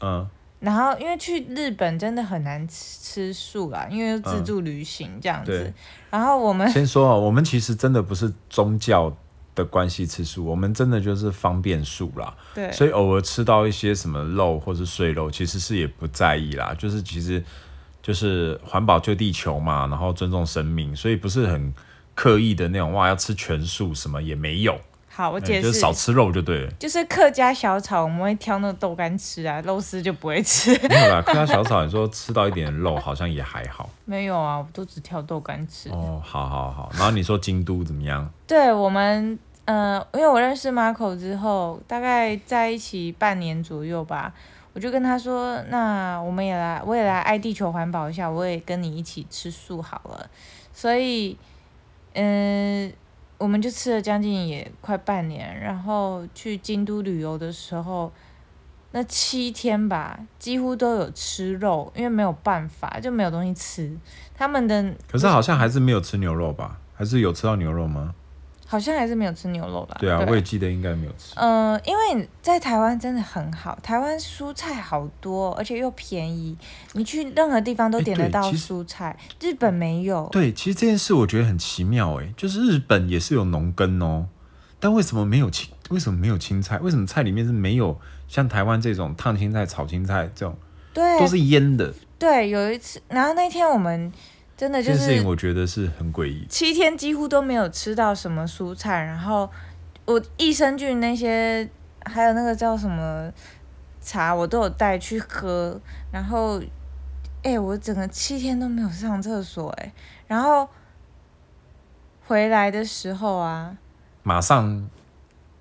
[0.00, 5.72] 嗯，然后因为去日本真的很难吃吃素啦，因为自助旅行这样子，对。
[6.10, 9.16] 然后我们先说哦，我们其实真的不是宗教
[9.54, 12.34] 的关系吃素，我们真的就是方便素啦。
[12.52, 12.72] 对。
[12.72, 17.40] 所以偶尔吃到一些什么肉或是碎肉，其实是也不在意啦，就是其实
[18.02, 21.72] 就是环保救地球嘛，然后尊重生命，所以不是很
[22.16, 24.76] 刻意的那种哇要吃全素什么也没有，
[25.16, 26.70] 好，我我解释，就是少吃肉就对了。
[26.78, 30.70] 就是客家小炒，我们会挑那个豆干吃啊，肉丝就不会吃。
[30.88, 35.88] 没有啦，客家小炒，你说吃到一点肉好像也还好 没有啊，我都只挑豆干吃。
[35.88, 36.90] 哦，好好好。
[36.92, 38.30] 然后你说京都怎么样？
[38.46, 44.34] 对我们，呃，因为我认识 Marco 之后，大概在一起半年左右吧，
[44.74, 50.28] 我就跟他说，那我们也来，我也来爱地球环保一下，我也跟你一起吃素好了。
[50.74, 51.38] 所以，
[52.12, 52.92] 嗯、
[53.38, 58.12] 我们就吃了将近也快半年，然后去京都旅游的时候。
[58.92, 63.94] 那七天吧，几乎都有吃肉，因为没有办法，就没有东西吃。
[64.34, 66.78] 他们的可是好像还是没有吃牛肉吧？
[66.94, 68.14] 还是有吃到牛肉吗？
[68.66, 69.96] 好像还是没有吃牛肉吧？
[70.00, 71.32] 对啊，我也记得应该没有吃。
[71.36, 76.56] 嗯，因为在台湾真的很好，台湾蔬菜好多，而且又便宜，
[76.94, 79.16] 你去任何地方都哎点得到蔬菜。
[79.40, 84.26] 日本没有，对，其实这件事我觉得很奇妙诶，就是日本也是有农耕哦，
[84.80, 85.70] 但为什么没有青？
[85.90, 86.78] 为什么没有青菜？
[86.78, 90.56] 为什么菜里面是没有像台湾这种烫青菜、炒青菜这种
[90.92, 91.94] 对都是腌的？
[92.18, 94.10] 对，有一次，然后那天我们
[94.56, 96.46] 真的就是我觉得是很诡异。
[96.48, 99.50] 七天几乎都没有吃到什么蔬菜，然后
[100.06, 101.68] 我益生菌那些，
[102.04, 103.30] 还有那个叫什么
[104.00, 105.78] 茶，我都有带去喝，
[106.10, 106.60] 然后，
[107.42, 109.92] 哎、我整个七天都没有上厕所，哎，
[110.26, 110.68] 然后
[112.26, 113.76] 回来的时候啊，
[114.22, 114.88] 马上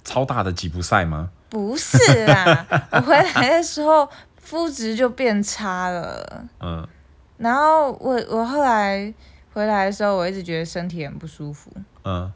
[0.04, 1.32] 超大的吉普赛吗？
[1.50, 6.88] 不是啦，我回来的时候肤质就变差了，嗯，
[7.38, 9.14] 然后我我后来
[9.54, 11.72] 回来的时候，我一直觉得身体很不舒服，
[12.04, 12.32] 嗯，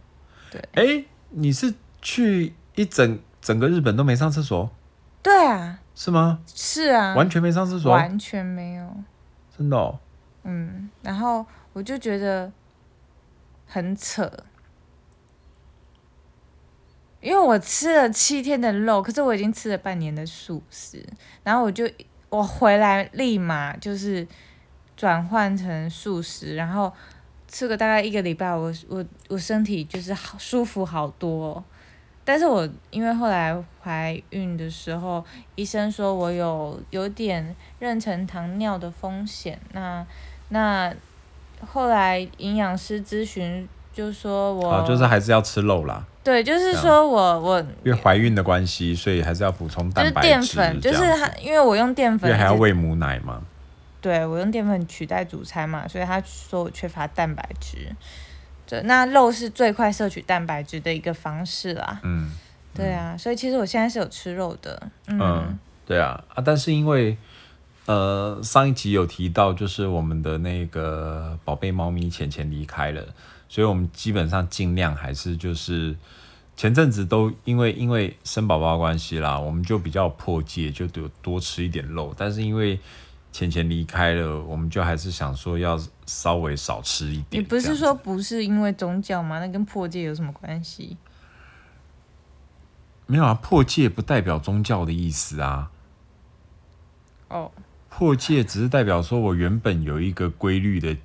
[0.52, 4.70] 对哎，你是去一整整个日本都没上厕所
[5.22, 6.40] 对啊，是吗？
[6.48, 7.92] 是啊，完全没上厕所？
[7.92, 8.96] 完全没有。
[9.58, 10.00] 真的哦？
[10.44, 12.50] 嗯，然后我就觉得
[13.68, 14.32] 很扯，
[17.20, 21.06] 因为我吃了七天的肉，可是我已经吃了半年的素食，
[21.44, 21.90] 然后我就
[22.30, 24.26] 我回来立马就是
[25.00, 26.92] 转换成素食，然后
[27.48, 31.64] 吃个大概一个礼拜，我我我身体就是好舒服好多哦、
[32.26, 35.24] 但是我因为后来怀孕的时候，
[35.56, 40.06] 医生说我有有点妊娠糖尿的风险，那
[40.50, 40.94] 那
[41.66, 46.06] 后来营养师咨询就说我、啊，就是还是要吃肉啦。
[46.22, 53.42] 对，就是说我我因为怀孕的关系，所以还是要补充就是蛋白质，淀粉，就是它，因为我用淀粉因为还要喂母奶嘛。
[54.02, 57.96] 对我用淀粉取代主餐嘛，所以他说我缺乏蛋白质。
[58.66, 62.00] 对，那肉是最快摄取蛋白质的一个方式啦。
[62.04, 62.32] 嗯
[62.72, 64.80] 对啊，所以其实我现在是有吃肉的。
[65.08, 67.18] 嗯，嗯，对啊啊，但是因为
[67.88, 73.04] 呃上一集有提到，就是我们的那个宝贝猫咪浅浅离开了，
[73.50, 75.98] 所以我们基本上尽量还是就是
[76.56, 82.80] 前阵子都因为因为生宝宝的关系啦，我们就比较破戒，就多多吃一点肉，但是因为
[83.32, 87.42] 浅浅离开了，我们就还是想说要稍微少吃一点。
[87.42, 89.40] 你不是说不是因为宗教吗？
[89.40, 90.98] 那跟破戒有什么关系？
[93.06, 93.34] 没有啊？
[93.34, 95.72] 破戒不代表宗教的意思啊。
[97.28, 97.52] 哦，
[97.90, 100.98] 破戒只是代表说我原本有一个规律的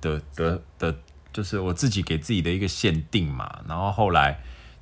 [0.00, 0.96] 的的的，
[1.32, 4.38] 就是我自己给自己的一个限定嘛，然后后来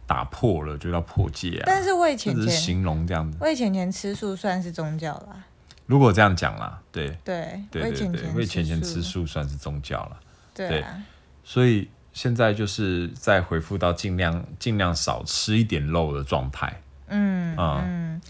[0.06, 1.64] 打破了，就叫破戒啊。
[1.66, 3.38] 但是为这只是钱钱形容这样子。
[3.40, 5.44] 魏钱钱吃素算是宗教啦。
[5.86, 10.20] 如果这样讲啦，对对，对对对，为钱钱为钱钱吃吃素算是宗教了。
[10.54, 11.02] 对啊，
[11.42, 16.80] 所以现在就是在回复到尽量尽量少吃一点肉的状态。
[17.08, 18.22] 嗯嗯嗯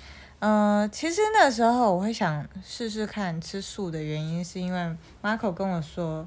[0.83, 6.27] 呃，其实那时候我会想试试看吃素的原因，是因为 Marco 跟我说，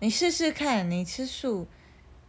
[0.00, 1.66] 你试试看，你吃素。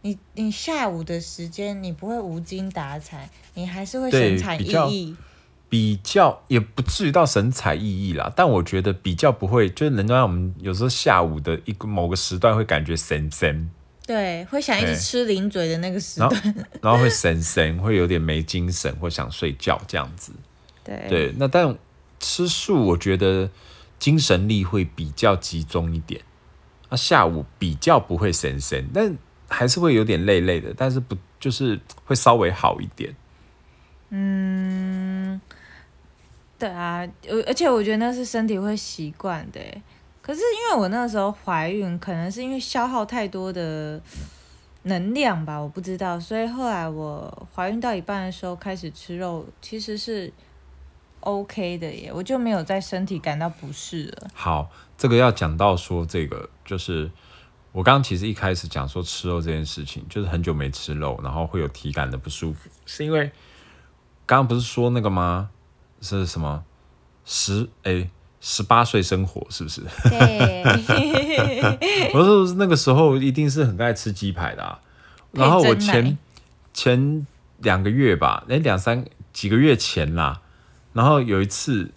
[0.02, 5.16] 你你下午的时间你不会无精打采，你还是会对神采比较奕奕。
[5.70, 13.70] 比较也不至于到神采奕奕啦，但我觉得比较不会，就是人家让我们有时候下午的一个某个时段会感觉神神，
[14.04, 16.30] 对，会想一直吃零嘴的那个时段。
[16.82, 20.32] 然后会神神，会有点没精神，或想睡觉这样子。
[20.82, 21.72] 对对，那但
[22.18, 23.48] 吃素，我觉得
[23.98, 26.20] 精神力会比较集中一点。
[26.88, 29.16] 那下午比较不会神神，但
[29.48, 33.14] 还是会有点累累的，但是不就是会稍微好一点。
[34.12, 35.40] 嗯，
[36.60, 39.58] 对啊，而而且我觉得那是身体会习惯的。
[40.20, 43.98] 可是因为我那时候怀孕，可能是因为消耗太多的
[44.82, 50.30] 能量吧，我不知道，所以后来我怀孕到一半的时候开始吃肉，其实是
[51.20, 54.28] OK 的耶，我就没有在身体感到不适了。
[54.34, 57.10] 好，这个要讲到说这个，就是
[57.72, 63.32] 我刚刚其实一开始讲说吃肉这件事情，就是很久没吃肉，然后会有体感的不舒服，是因为
[64.26, 65.50] 刚刚不是说那个吗？
[66.00, 66.64] 是什么？
[67.24, 68.08] 十哎
[68.40, 69.82] 十八岁生活是不是？
[70.08, 70.62] 对，
[72.14, 74.80] 我说那个时候一定是很爱吃鸡排的、啊，
[75.32, 76.16] 然后我前
[76.72, 77.26] 前
[77.58, 80.40] 两个月吧，哎两三几个月前啦，
[80.94, 81.92] 然后有一次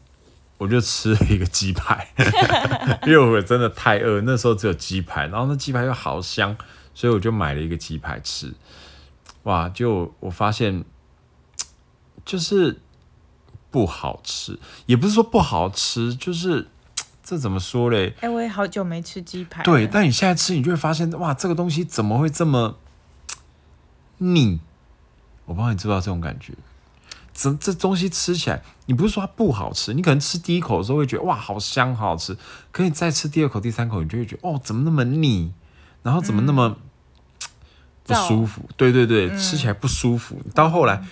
[0.57, 2.09] 我就吃了一个鸡排，
[3.07, 6.55] 因为我真的太饿，那时候只有鸡排，然后那鸡排又好香，
[6.93, 8.53] 所以我就买了一个鸡排吃，
[9.43, 10.83] 哇，就我发现
[12.25, 12.81] 就是
[13.73, 16.69] 不好吃，也不是说不好吃，就是
[17.23, 18.13] 这怎么说嘞？
[18.21, 19.63] 哎、我也好久没吃鸡排。
[19.63, 22.77] 对，但你现在吃，你就会发现，哇，这个东西怎么会这么
[24.19, 24.59] 腻？
[25.45, 26.53] 我不知道你知不知道这种感觉。
[27.33, 32.37] 这这东西吃起来，你不是说它不好吃，你可能吃第一口的时候会觉得哇，好香，好好吃。
[32.71, 35.51] 可你再吃第二口、第三口，你就会觉得哦，怎么那么腻？
[36.03, 36.77] 然后怎么那么、
[38.03, 38.69] 不舒服？
[38.77, 40.39] 对对对，吃起来不舒服。
[40.53, 41.03] 到后来，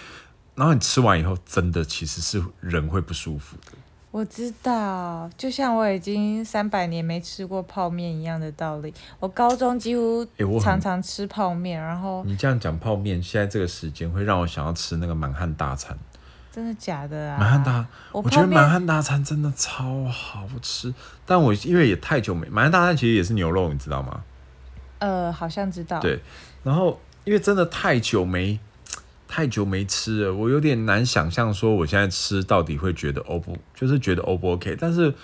[0.56, 3.72] 然后你吃完以后，真的其实是人会不舒服的。
[4.12, 8.94] 我知道，就像我已经三百年没吃过泡面一样的道理。
[9.20, 10.28] 我高中几乎
[10.60, 15.98] 常常吃泡面，然后你这样讲泡面，现在这个时间会让我想要吃那个满汉大餐。
[16.52, 17.38] 真的假的啊？
[17.40, 20.94] 满汉大，我我觉得满汉大餐真的超好吃，
[21.26, 24.22] 但我因为也太久没满汉大餐其实也是牛肉，你知道吗？
[25.00, 26.02] 呃，好像知道。
[26.02, 26.20] 对，
[26.64, 28.60] 然后因为真的太久没
[29.34, 35.16] 太久没吃了，我有点难想象说我现在吃到底会觉得 O 不，就是觉得 O 不 OK，但是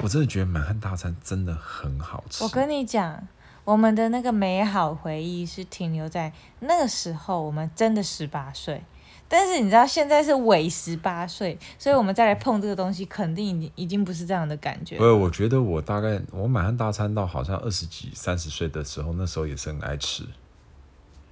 [0.00, 2.44] 我真的觉得满汉大餐真的很好吃。
[2.44, 3.26] 我跟你讲，
[3.64, 8.82] 我们的那个美好回忆是停留在那个时候，我们真的十八岁。
[9.26, 15.04] 但是你知道现在是伪十八岁，所以我们再来碰这个东西，肯定已经已经不是这样的感觉不。
[15.04, 20.24] 是，我觉得我大概我满汉大餐到好像二十几、三十岁的时候，那时候也是很爱吃，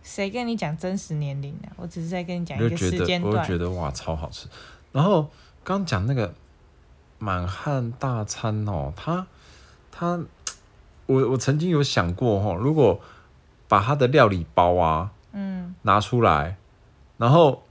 [0.09, 3.47] 谁跟你讲真实年龄呢、我只是在跟你讲一个我就觉得我就时间段。
[3.47, 4.49] 觉得哇超好吃。
[4.91, 5.31] 然后
[5.63, 6.33] 刚讲那个
[7.19, 9.27] 满汉大餐哦，它
[9.93, 10.19] 它
[11.05, 12.99] 我我曾经有想过哈、哦，如果
[13.69, 16.57] 把它的料理包啊嗯，拿出来，
[17.19, 17.63] 然后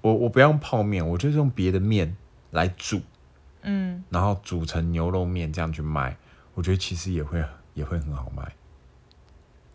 [0.00, 2.16] 我我不要用泡面，我就是用别的面
[2.52, 3.00] 来煮，
[3.62, 6.16] 嗯，然后煮成牛肉面这样去卖，
[6.54, 8.54] 我觉得其实也会也会很好卖。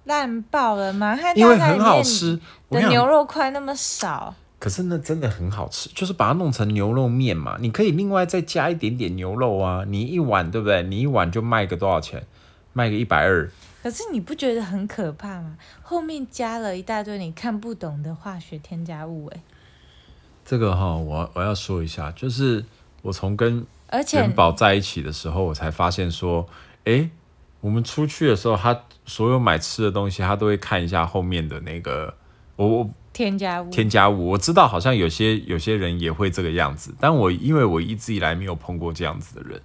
[0.06, 1.16] 烂爆了吗？
[1.20, 2.40] 它因为很好吃。
[2.72, 7.58] 的牛肉块那么少，可是那真的很好吃，就是把它弄成牛肉面嘛。
[7.60, 9.86] 你可以另外再加一点点牛肉啊。
[9.88, 10.82] 你一碗对不对？
[10.84, 12.26] 你一碗就卖个多少钱？
[12.74, 13.50] 卖个一百二。
[13.84, 15.56] 可是你不觉得很可怕吗？
[15.84, 19.42] 后面加了一大堆你看不懂的化学添加物、哎，
[20.44, 22.66] 这个哈，我我要说一下，就是
[23.04, 23.66] 我从跟
[24.14, 26.48] 元宝在一起的时候，我才发现说，
[26.86, 27.12] 诶，
[27.62, 32.16] 我们出去的时候，他所有买吃的东西，他都会看一下后面的那个
[32.56, 34.30] 我我添加物，添加物。
[34.30, 39.62] 我知道好像有些有些人也会这个样子，但我因为我一直以来没有碰过这样子的人，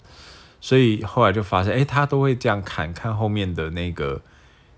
[0.60, 4.20] 所以后来就发现，诶，他都会这样看看后面的那个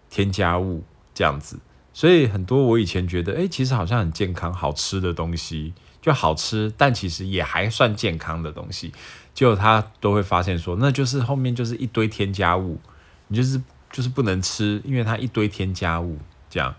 [0.08, 1.58] 添加物这样子。
[1.94, 8.92] 所以很多我以前觉得，诶，其实好像很健康、好吃的东西，就好吃，但其实也还算健康的东西，
[9.34, 12.80] 结果他都会发现说，那就是后面就是一堆添加物，
[13.28, 13.60] 你就是
[13.92, 16.18] 就是不能吃，因为它一堆添加物
[16.50, 16.74] 这样，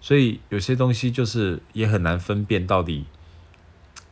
[0.00, 3.06] 所以有些东西就是也很难分辨到底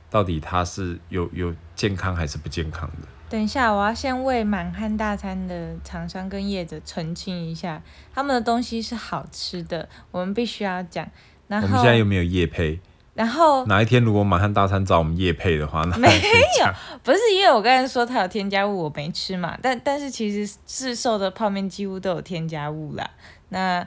[0.08, 3.08] 到底它是有有健康还是不健康的。
[3.28, 7.82] 等一下，我要先为满汉大餐的厂商跟业者澄清一下，
[8.14, 11.08] 他们的东西是好吃的，我们必须要讲。
[11.48, 12.78] 然我们现在又没有业配？
[13.14, 16.72] 然后哪一天如果满汉大餐找我们叶配的话，那没还可以讲。
[17.02, 23.10] 不是因为我刚才说它有添加物，我没吃嘛，但但是其实市售的泡面几乎都有添加物啦。
[23.50, 23.86] 那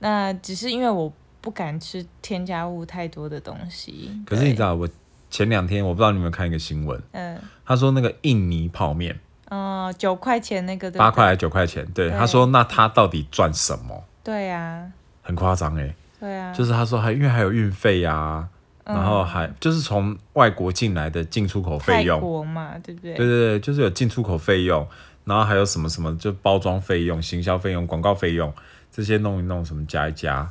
[0.00, 4.10] 那只是因为我不敢吃添加物太多的东西。
[4.26, 4.88] 可是你知，道，我
[5.30, 7.38] 前两天我不知道你有没有看一个新闻，嗯。
[7.64, 9.18] 他说那个印尼泡面
[9.50, 10.98] 哦，九块钱那个对对？
[10.98, 12.18] 八块还是九块钱，对，对。
[12.18, 14.04] 他说那他到底赚什么？
[14.24, 14.90] 对啊，
[15.22, 18.48] 很夸张哎，对啊，就是他说还因为还有运费呀，嗯
[18.84, 23.14] 然后还就是从外国进来的进出口费泰用，国嘛，对不对？
[23.14, 24.86] 对对对，就是有进出口费用，
[25.24, 28.52] 然后还有什么什么就包装费用、行销费用、广告费用
[28.92, 30.50] 这些弄一弄，什么加一加，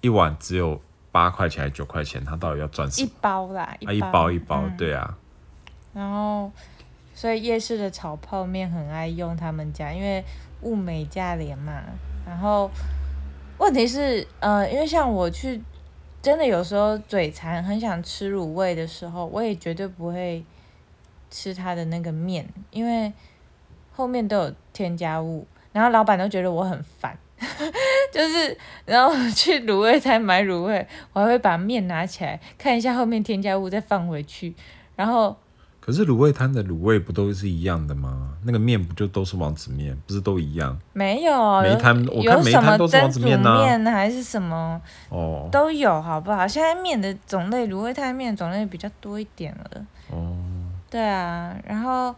[0.00, 0.80] 一碗只有
[1.12, 3.12] 八块钱还是九块钱，他到底要赚什么一？
[3.20, 5.14] 包啦，啊，一包一包，嗯对啊，
[5.92, 6.50] 然后，
[7.14, 10.24] 所以夜市的炒泡面很爱用他们家，因为
[10.62, 11.82] 物美价廉嘛。
[12.26, 12.70] 然后，
[13.58, 15.62] 问题是，呃，因为像我去，
[16.26, 20.44] 真的有时候嘴馋，很想吃卤味的时候，我也绝对不会
[21.30, 23.12] 吃它的那个面，因为
[23.92, 27.16] 后面都有添加物，然后老板都觉得我很烦。
[28.12, 34.52] 就是，然后去卤味摊买卤味，我还会把面拿起来看一下后面添加物，再放回去。
[34.96, 35.36] 然后
[35.86, 38.32] 可是卤味摊的卤味不都是一样的吗？
[38.42, 40.76] 那个面不就都是王子面，不是都一样？
[40.92, 46.44] 没有，每一摊有我看每一有什么摊都是王子面啊面还是什么哦都有，好不好？
[46.48, 49.86] 现在面的种类，卤味摊面的种类比较多一点了。
[50.10, 50.36] 哦，
[50.90, 52.12] 对啊，然后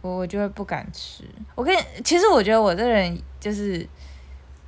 [0.00, 1.22] 我我就会不敢吃。
[1.54, 3.86] 我跟你，其实我觉得我这人就是，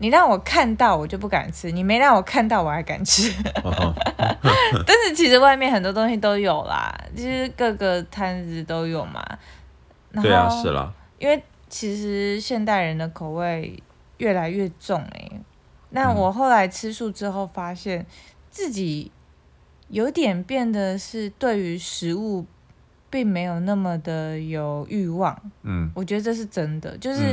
[0.03, 3.31] 你让我看到我就不敢吃，你没让我看到我还敢吃。
[3.62, 3.95] 哦
[4.85, 9.25] 但是其实外面很多东西都有啦，就是各个摊子都有嘛。
[10.21, 13.81] 对啊，是啦，因为其实现代人的口味
[14.19, 15.41] 越来越重诶、
[15.91, 18.05] 那嗯我后来吃素之后，发现
[18.51, 19.12] 自己
[19.88, 22.45] 有点变得是对于食物
[23.09, 25.38] 并没有那么的有欲望。
[25.62, 27.33] 嗯，我觉得这是真的，就是、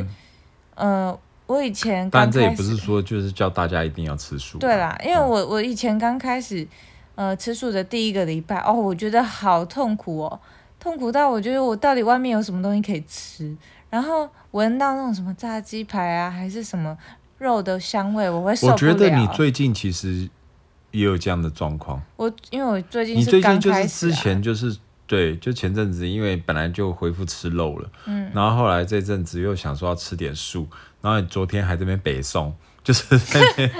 [0.75, 6.67] 嗯呃，我以前当刚开始然这也不是说就是叫大家一定要吃素啊，对啦，因为我我以前刚开始
[7.15, 10.39] 呃吃素的第一个礼拜，哦，我觉得好痛苦哦，
[10.79, 13.57] 痛苦到我觉得我到底外面有什么东西可以吃，
[13.89, 16.95] 然后闻到那种什么炸鸡排啊，还是什么
[17.39, 18.73] 肉的香味，我会受不了。
[18.73, 20.29] 我觉得你最近其实
[20.91, 30.67] 也有这样的状况，我因为我最近你最近就是之前就是对，就前阵子因为本来就恢复吃肉了，嗯，然后后来这阵子又想说要吃点素，
[31.01, 33.71] 然后你昨天还在那边北送， 就是在那边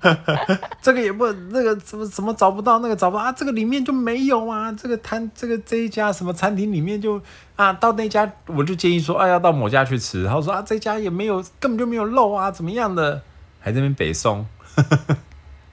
[0.82, 7.20] 这个也不那个怎么怎么找不到，那个找不到啊，这个里面就没有啊，这个摊这个这一家什么餐厅里面就
[7.56, 13.22] 啊，到那家我就建议说，啊要到某家去吃，然后说啊这家也没有，根本就没有肉啊，怎么样的，
[13.60, 14.46] 还在那边北宋，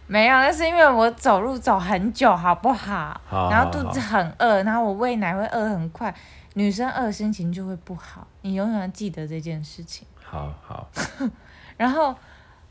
[0.07, 3.19] 没有，那是因为我走路走很久，好不好？
[3.51, 6.15] 然后肚子很饿，然后我喂奶会饿很快，
[6.53, 10.07] 女生饿心情就会不好，你永远记得这件事情。
[10.27, 10.89] 好好，
[11.77, 12.15] 然后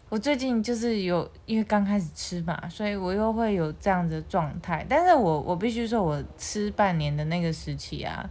[0.08, 4.84] 我最近就是有，因为刚开始吃嘛，所以我又会有这样的状态。
[4.88, 8.28] 但是我我必须说，我吃半年的那个时期啊，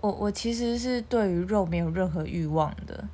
[0.00, 3.04] 我我其实是对于肉没有任何欲望的，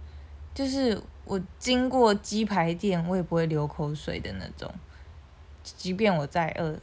[0.55, 4.73] 就是我经过鸡排店，我也不会流口水的那种，
[5.63, 6.79] 即便我再饿。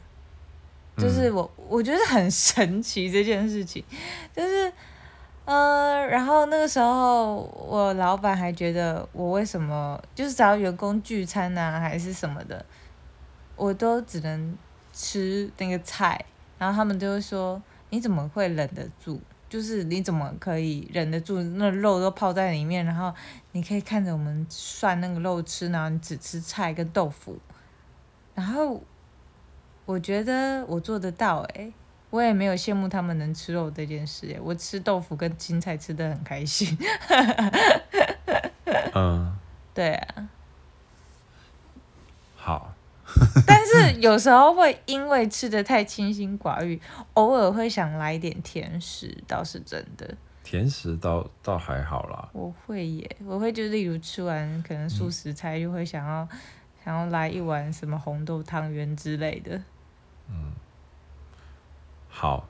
[0.98, 3.84] 就是我，我觉得很神奇这件事情，
[4.34, 4.72] 就是
[5.46, 12.66] 嗯，然后那个时候我老板还觉得我为什么就是只要员工聚餐啊还是什么的，
[13.54, 14.58] 我都只能
[14.92, 16.24] 吃那个菜，
[16.58, 19.20] 然后他们就会说你怎么会忍得住？
[19.48, 21.40] 就是你怎么可以忍得住？
[21.40, 23.14] 那肉都泡在里面，然后
[23.52, 27.38] 你可以看着我们涮那个肉吃，然后你只吃菜跟豆腐。
[28.34, 28.82] 然后
[29.84, 31.72] 我觉得我做得到诶、
[32.16, 36.76] 我也没有羡慕他们能吃肉这件事、诶，我吃豆腐跟青菜吃的很开心。
[38.94, 39.36] 嗯，
[39.74, 40.28] 对啊，
[42.34, 42.72] 好，
[43.46, 46.80] 但是有时候会因为吃的太清心寡欲，
[47.12, 50.16] 偶尔会想来一点甜食，倒是真的。
[50.42, 52.30] 甜食倒倒还好啦。
[52.32, 56.26] 我会耶，我会就例如吃完可能素食菜，就会想要、
[56.82, 59.60] 想要来一碗什么红豆汤圆之类的。
[62.18, 62.48] 好，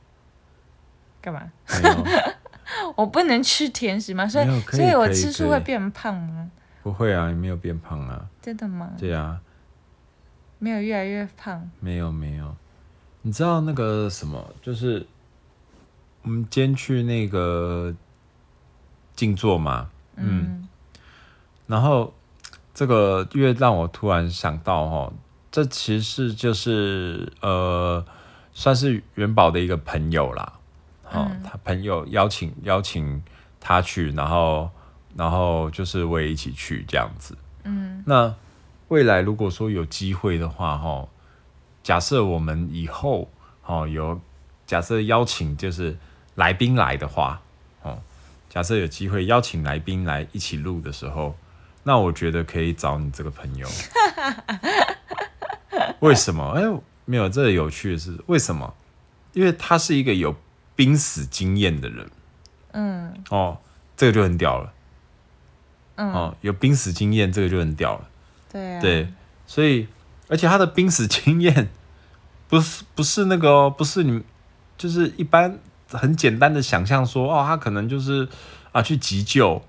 [1.20, 1.42] 干嘛？
[2.96, 4.26] 我不能吃甜食吗？
[4.26, 6.50] 所以所以我吃素会变胖吗？
[6.82, 8.26] 不会啊，你没有变胖啊。
[8.40, 8.90] 真的吗？
[8.98, 9.38] 对啊，
[10.58, 11.70] 没有越来越胖。
[11.80, 12.56] 没有没有。
[13.22, 15.06] 你知道那个什么，就是
[16.22, 17.94] 我们今天去那个
[19.14, 20.66] 静坐嘛，嗯
[21.66, 22.14] 然后
[22.72, 25.12] 这个越让我突然想到哈，
[25.52, 28.02] 这其实就是呃，
[28.52, 30.52] 算是元宝的一个朋友啦。
[31.10, 33.22] 哦，嗯他朋友邀请邀请
[33.58, 34.70] 他去，然后
[35.16, 37.36] 然后就是我也一起去这样子。
[37.64, 38.34] 嗯那
[38.88, 41.06] 未来如果说有机会的话，哈，
[41.82, 43.28] 假设我们以后
[43.66, 44.20] 哦有
[44.66, 45.96] 假设邀请就是
[46.36, 47.40] 来宾来的话，
[47.82, 47.98] 哦，
[48.48, 51.36] 假设有机会邀请来宾来一起录的时候，
[51.82, 53.68] 那我觉得可以找你这个朋友。
[56.00, 56.50] 为什么？
[56.56, 56.62] 哎、
[57.10, 58.72] 没有，这个有趣的是为什么？
[59.32, 60.36] 因为他是一个有
[60.76, 62.08] 濒死经验的人。
[62.72, 63.12] 嗯。
[63.30, 63.58] 哦，
[63.96, 64.72] 这个就很屌了。
[65.96, 68.08] 嗯，哦，有濒死经验，这个就很屌了。
[68.52, 69.12] 对啊，对，
[69.46, 69.88] 所以
[70.28, 71.68] 而且他的濒死经验
[72.48, 74.22] 不是不是那个哦，不是你
[74.78, 75.58] 就是一般
[75.90, 78.28] 很简单的想象说哦，他可能就是
[78.70, 79.62] 啊去急救，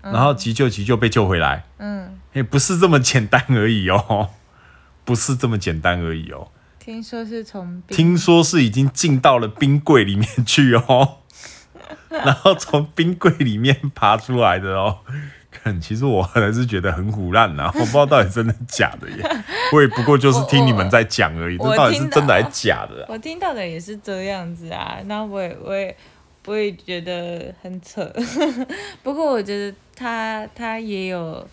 [0.00, 4.30] 然后急救急救被救回来，嗯，也不是这么简单而已哦，
[5.04, 6.48] 不是这么简单而已哦。
[6.82, 11.18] 听说是从听说是已经进到了冰柜里面去哦，
[12.10, 14.98] 然后从冰柜里面爬出来的哦。
[15.50, 19.44] 看，其实我还是觉得很胡乱呐， 我不知道到底真的假的耶。
[19.72, 25.96] 我也不过就是听你们在讲而已，这到底是真的还是假的啊、我听到的也是这样子啊，那我也我也
[26.46, 28.10] 我也觉得很扯，
[29.04, 31.46] 不过我觉得他他也有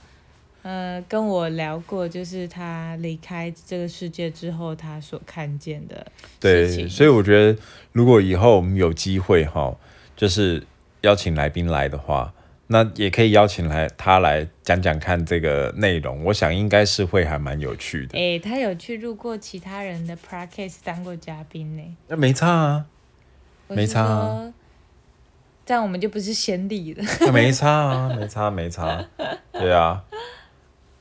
[0.62, 6.05] 呃跟我聊过，就是他离开这个世界之后他所看见的
[6.39, 7.60] 对，所以我觉得
[7.91, 9.76] 如果以后我们有机会哈，
[10.16, 10.64] 就是
[11.01, 12.34] 邀请来宾来的话，
[12.68, 18.18] 那也可以邀请来他来讲讲看这个内容，我想应该是会还蛮有趣的。
[18.18, 21.84] 诶，他有去录过其他人的 p r a c t i c e 当过嘉宾呢。
[22.10, 22.86] 那没差啊，
[23.70, 24.53] 没差啊，
[25.66, 27.03] 这样我们就不是先例了。
[27.22, 29.03] 那没差啊，没差没差，
[29.53, 30.03] 对啊，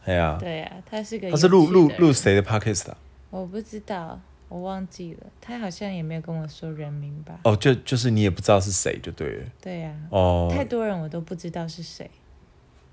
[0.09, 2.97] 对啊，对啊，他是个他是录录录谁的 podcast 啊？
[3.31, 7.39] 我不知道，我忘记了，他好像也没有跟我说人名吧？
[7.45, 9.45] 哦，就就是你也不知道是谁就对了。
[9.61, 12.11] 对呀、哦，太多人我都不知道是谁。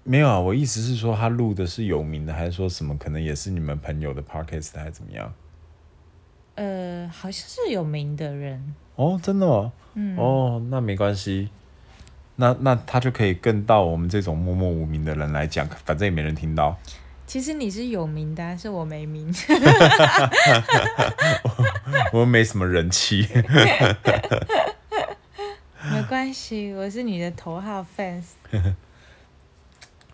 [0.03, 5.33] 没有啊，我意思是说他录的是有名的，还是说什么可能也是你们朋友的 podcast 还是怎么样？
[6.55, 11.49] 呃，好像是有名的人，哦，真的哦，嗯，哦，那没关系，
[12.35, 16.77] 那那他就可以更到我们这种默默无名的人来讲，反正也没人听到。
[17.27, 19.33] 其实你是有名的啊、是我没名。
[22.13, 23.27] 我 我没什么人气。
[25.91, 28.23] 没关系，我是你的头号 fans。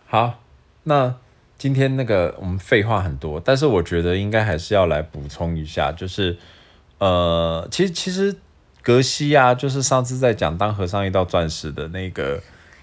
[0.08, 0.42] 好，
[0.84, 1.16] 那
[1.58, 6.38] 今天那个我们废话很多，但是我觉得应该还是要来补充一下，就是
[6.98, 8.36] 呃，其实其实
[8.82, 12.42] 格西啊，就是上次在讲《当和尚遇到钻石》的那个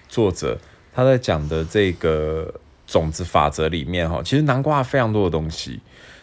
[0.09, 0.59] 作者，
[0.95, 2.55] 他在讲的这个
[2.89, 5.81] 种子法则里面哈，其实南瓜非常多的东西。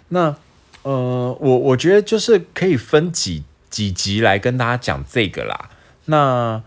[0.09, 0.35] 那
[0.81, 5.69] 呃，我我觉得就是可以分几几集来跟大家讲这个啦。
[6.05, 6.61] 那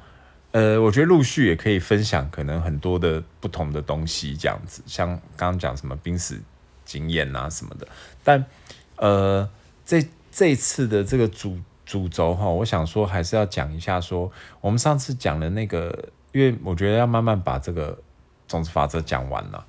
[0.52, 6.40] 呃，我觉得陆续也可以分享可能很多的不同的东西，这样子，像刚刚讲什么濒死
[6.84, 7.86] 经验啊什么的。
[8.24, 8.44] 但
[8.96, 9.48] 呃，
[9.84, 14.30] 这这次的这个主主轴哈，我想说还是要讲一下说，
[14.60, 17.98] 我们上次讲的那个，因为我觉得要慢慢把这个
[18.46, 19.64] 种子法则讲完了。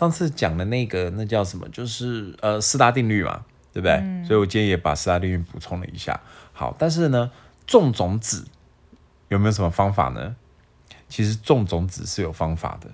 [0.00, 1.68] 上次讲的那个那叫什么？
[1.68, 4.24] 就是呃四大定律嘛，对不对？
[4.26, 6.18] 所以我今天也把四大定律补充了一下。
[6.54, 7.30] 好，但是呢，
[7.66, 8.46] 种种子
[9.28, 10.36] 有没有什么方法呢？
[11.06, 12.90] 其实种种子是有方法的。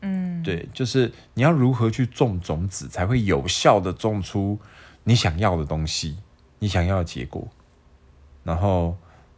[0.00, 4.58] 嗯，对，就是你要如何去种种子，才会有效的种出
[5.02, 6.16] 你想要的东西，
[6.58, 7.46] 你想要的结果。
[8.44, 8.96] 然后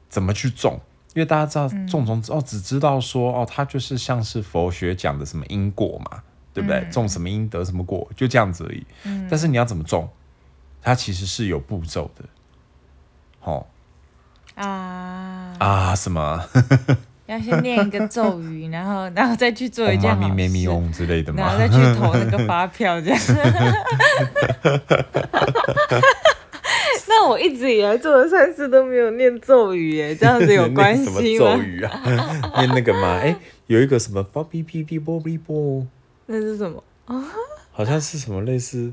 [0.09, 0.79] 怎么去种？
[1.15, 6.23] 因为大家知道种种子、哦，只知道说哦，它就是像是佛学讲的什么因果嘛，
[6.57, 6.81] 对不对？
[6.91, 8.83] 种什么因得什么果，就这样子而已。
[9.29, 10.09] 但是你要怎么种？
[10.81, 12.25] 它其实是有步骤的。
[13.43, 13.67] 哦
[14.55, 16.43] 啊，啊，什么
[17.27, 21.59] 要先念一个咒语，然后然后再去做一件好妈咪咩咪事，嗡之类的然后？
[21.59, 23.21] 再去投那个发票，这样。
[27.09, 31.55] 那我一直以来做的善事都没有念咒语耶，这样子有关念什么系吗？
[31.55, 32.01] 咒语啊？
[32.57, 33.19] 念那个嘛？
[33.21, 33.37] 哎、
[33.67, 35.87] 有一个什么啵哔哔哔啵哔啵，
[36.27, 36.83] 那是什么？
[37.73, 38.93] 好像是什么类似。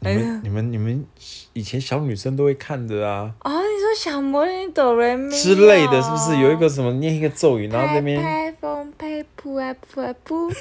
[0.00, 1.06] 你哎们、你们、你们
[1.54, 6.38] 以前小女生都会看的啊哦，你说小魔女哆瑞咪之类的，是不是？
[6.38, 10.54] 有一个什么念一个咒语，然后那边拍拍风拍噗啊噗啊噗，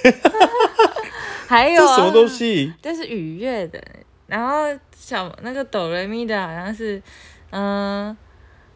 [1.47, 2.27] 还有、啊、 这什么东？
[2.27, 2.73] 西？
[2.81, 3.83] 这是愉悦的，
[4.27, 4.63] 然后
[4.95, 7.01] 小那个哆瑞咪的好像是，
[7.51, 8.15] 嗯、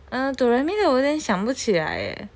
[0.10, 2.30] 嗯，哆瑞咪的我有点想不起来耶。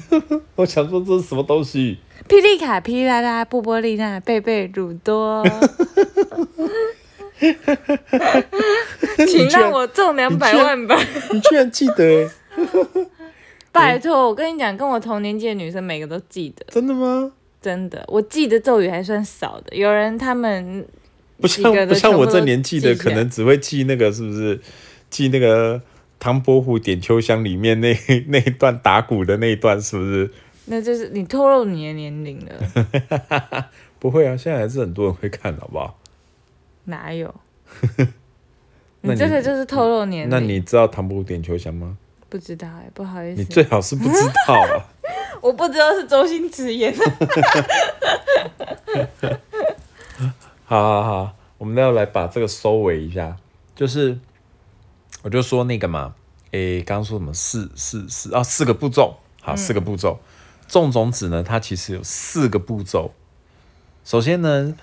[0.56, 1.98] 我想说这是什么东西？
[2.28, 5.44] 霹雳卡、霹雳啦啦、波波丽娜、贝贝鲁多，
[9.28, 10.98] 请让我中两百万吧！
[11.32, 12.30] 你居然记得、欸？
[13.70, 17.30] 拜托，我跟你讲，跟我同年纪的女生每个都记得，真的吗？
[17.60, 19.76] 真的，我记得咒语还算少的。
[19.76, 20.86] 有人他们
[21.40, 24.58] 不像不像我这年纪的，可能只会记那个是不是？
[25.08, 25.80] 记那个
[26.18, 27.96] 唐伯虎点秋香里面那
[28.28, 30.30] 那一段打鼓的那一段，是不是？
[30.66, 35.98] 那就是你透露你的年龄了， 不会啊，现在还是很多人会看，好不好？
[36.84, 37.32] 哪有？
[39.02, 40.30] 你你这个就是透露年龄。
[40.30, 41.96] 那你知道唐伯虎点秋香吗？
[42.28, 44.88] 不知道哎、不好意思你，最好是不知道啊。
[45.40, 47.04] 我不知道是周星驰演的。
[50.64, 53.36] 好好好，我们要来把这个收尾一下，
[53.76, 54.18] 就是
[55.26, 56.14] 我就说那个嘛，
[56.52, 60.20] 诶，刚刚说什么四四四啊，四个步骤，好，四个步骤。
[60.68, 63.12] 种种子呢，它其实有四个步骤。
[64.04, 64.76] 首先呢，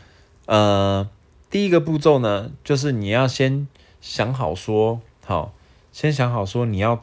[0.48, 1.10] 呃，
[1.50, 3.70] 第一个步骤呢，就是你要先
[4.02, 5.54] 想好说，好，
[5.94, 7.00] 先想好说你要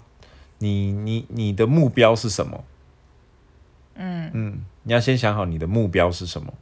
[0.59, 2.63] 你你你的目标是什么。
[3.95, 6.53] 嗯嗯，你要先想好你的目标是什么。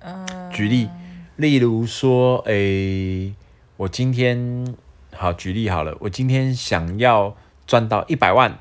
[0.00, 0.88] 嗯，举例，
[1.36, 3.32] 例如说，诶、
[3.76, 4.74] 我今天
[5.18, 7.36] 好举例好了，我今天想要
[7.66, 8.58] 赚到一百万，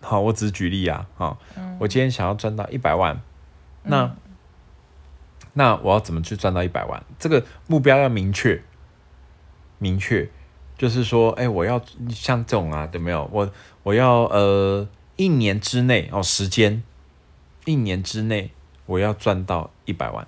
[0.00, 1.38] 好，我只是举例啊，好，
[1.78, 3.20] 我今天想要赚到一百万，
[3.82, 4.14] 那、
[5.54, 7.04] 那我要怎么去赚到一百万？
[7.18, 8.62] 这个目标要明确，
[9.78, 10.30] 明确，
[10.76, 13.28] 就是说，哎、我要像这种啊，有没有？
[13.32, 13.50] 我
[13.82, 16.82] 我要呃一年之内哦，时间
[17.64, 18.52] 一年之内
[18.86, 20.26] 我要赚到一百万。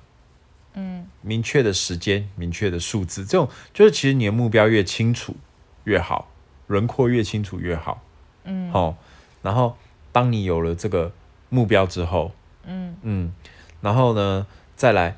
[0.74, 1.06] 嗯。
[1.22, 5.36] 明确的时间、明确的数字，这种就是其实你的目标越清楚
[5.84, 6.30] 越好，
[6.66, 8.02] 轮廓越清楚越好。
[8.44, 8.70] 嗯。
[8.70, 8.96] 好、
[9.42, 9.76] 然后
[10.12, 11.12] 当你有了这个
[11.48, 12.32] 目标之后，
[12.64, 12.96] 嗯。
[13.02, 13.32] 嗯，
[13.80, 14.46] 然后呢，
[14.76, 15.16] 再来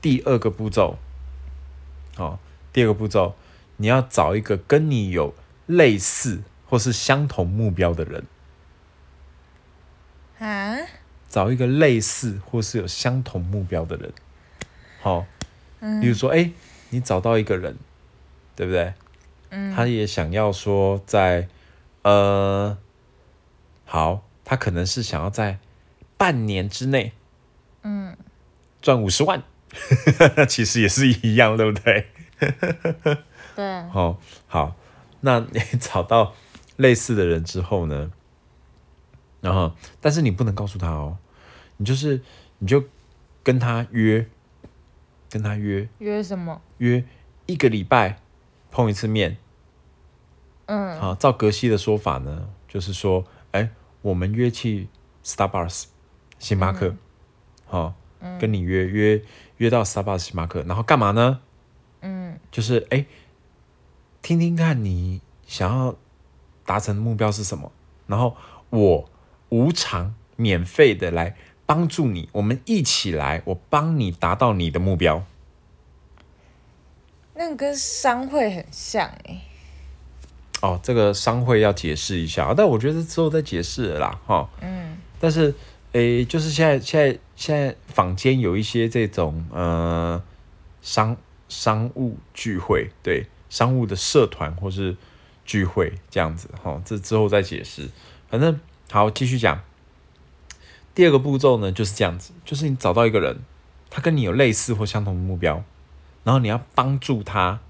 [0.00, 0.98] 第二个步骤，
[2.16, 2.38] 好、
[2.72, 3.34] 第二个步骤，
[3.76, 5.34] 你要找一个跟你有
[5.66, 8.24] 类似或是相同目标的人，
[10.38, 10.76] 啊，
[11.28, 14.12] 找一个类似或是有相同目标的人，
[15.04, 15.26] 好、
[15.80, 16.50] 嗯比如说，哎、
[16.88, 17.76] 你找到一个人，
[18.56, 18.94] 对不对？
[19.50, 21.46] 嗯他也想要说在，
[22.02, 22.76] 呃，
[23.84, 25.58] 好，他可能是想要在
[26.16, 27.12] 半年之内
[27.82, 28.16] 嗯
[28.80, 29.42] 赚五十万，
[30.48, 32.06] 其实也是一样，对不对？
[33.54, 34.74] 对， 哦，好，
[35.20, 36.34] 那你找到
[36.76, 38.10] 类似的人之后呢，
[39.42, 41.18] 然后，但是你不能告诉他哦，
[41.76, 42.22] 你就是
[42.58, 42.82] 你就
[43.42, 44.26] 跟他约，
[45.34, 45.88] 跟他约。
[45.98, 46.62] 约什么？
[46.78, 47.02] 约
[47.46, 48.20] 一个礼拜
[48.70, 49.36] 碰一次面。
[50.66, 50.96] 嗯。
[51.00, 53.70] 好，照格西的说法呢，就是说，哎，
[54.02, 54.86] 我们约去
[55.24, 55.86] Starbucks
[56.38, 56.94] 星巴克，
[57.66, 57.94] 好、
[58.38, 59.20] 跟你约约
[59.56, 61.40] 约到 Starbucks 星巴克，然后干嘛呢？
[62.02, 62.38] 嗯。
[62.52, 63.04] 就是哎，
[64.22, 65.96] 听听看你想要
[66.64, 67.72] 达成的目标是什么，
[68.06, 68.36] 然后
[68.70, 69.10] 我
[69.48, 71.34] 无偿免费的来
[71.66, 75.24] 帮助你，我们一起来，我帮你达到你的目标。
[77.34, 79.42] 那个跟商会很像哎、
[80.62, 85.54] 哦，这个商会要解释一下，但我觉得之后再解释了啦，哈、嗯但是，
[85.92, 90.22] 诶，就是现在现在现在坊间有一些这种呃
[90.82, 91.16] 商
[91.48, 94.96] 商务聚会，对商务的社团或是
[95.44, 97.88] 聚会这样子，哈，这之后再解释。
[98.28, 98.60] 反正
[98.90, 99.60] 好，继续讲。
[100.94, 103.40] 第二个步骤呢，就是这样子，就是你找到一个人，
[103.90, 105.64] 他跟你有类似或相同的目标，
[106.22, 107.60] 然后你要帮助他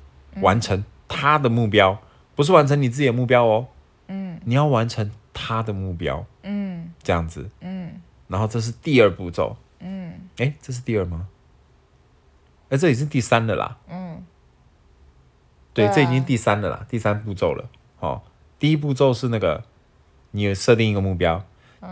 [0.43, 2.01] 完成他的目标，
[2.35, 3.69] 不是完成你自己的目标哦。
[4.09, 6.27] 嗯，你要完成他的目标。
[6.43, 7.49] 嗯，这样子。
[7.61, 9.57] 嗯，然后这是第二步骤。
[9.81, 11.29] 嗯，哎，这是第二吗？
[12.69, 13.79] 哎，这已经第三的啦。
[13.89, 14.23] 嗯，
[15.73, 17.71] 对，这已经第三的啦，第三步骤了。
[18.01, 18.21] 哦，
[18.59, 19.65] 第一步骤是那个
[20.33, 21.43] 你设定一个目标。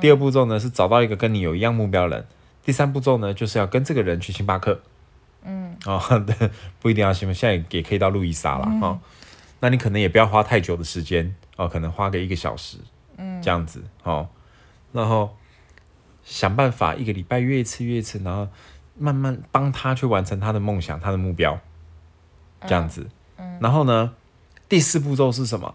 [0.00, 2.26] 第二步骤呢是找到一个跟你有一样目标的人，
[2.64, 4.80] 第三步骤呢就是要跟这个人去星巴克，
[5.44, 8.98] 嗯，哦， 对，不一定要星巴克，现在也可以到路易莎了哈。
[9.60, 12.78] 那你可能也不要花太久的时间哦，可能花个一个小时，
[13.16, 14.28] 嗯，这样子哦，
[14.92, 15.36] 然后
[16.24, 18.48] 想办法一个礼拜约一次约一次，然后
[18.98, 21.60] 慢慢帮他去完成他的梦想、他的目标，
[22.66, 24.14] 这样子，嗯，然后呢，
[24.68, 25.74] 第四步骤是什么？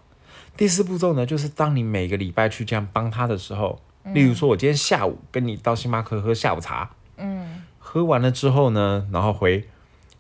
[0.58, 3.82] 第四步骤呢，就是当你每个礼拜去这样帮他的时候。
[4.14, 9.68] 例如说，我今天下午跟你到星巴克喝下午茶，嗯，喝完了之后呢，然后回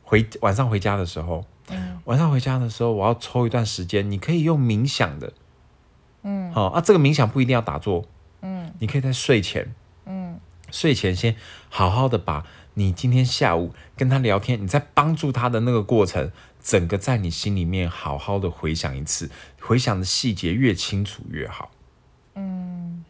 [0.04, 5.34] 回晚上回家的时候，嗯，晚上回家的时候，我要抽一段时间，你可以用冥想的，
[6.24, 8.06] 嗯，好啊，这个冥想不一定要打坐，
[8.42, 9.74] 嗯，你可以在睡前，
[10.06, 10.40] 嗯，
[10.72, 11.36] 睡前先
[11.70, 16.32] 好好的把你今天下午跟他聊天，你在帮助他的那个过程，
[16.62, 19.30] 整个在你心里面好好的回想一次，
[19.62, 21.77] 回想的细节越清楚越好，嗯。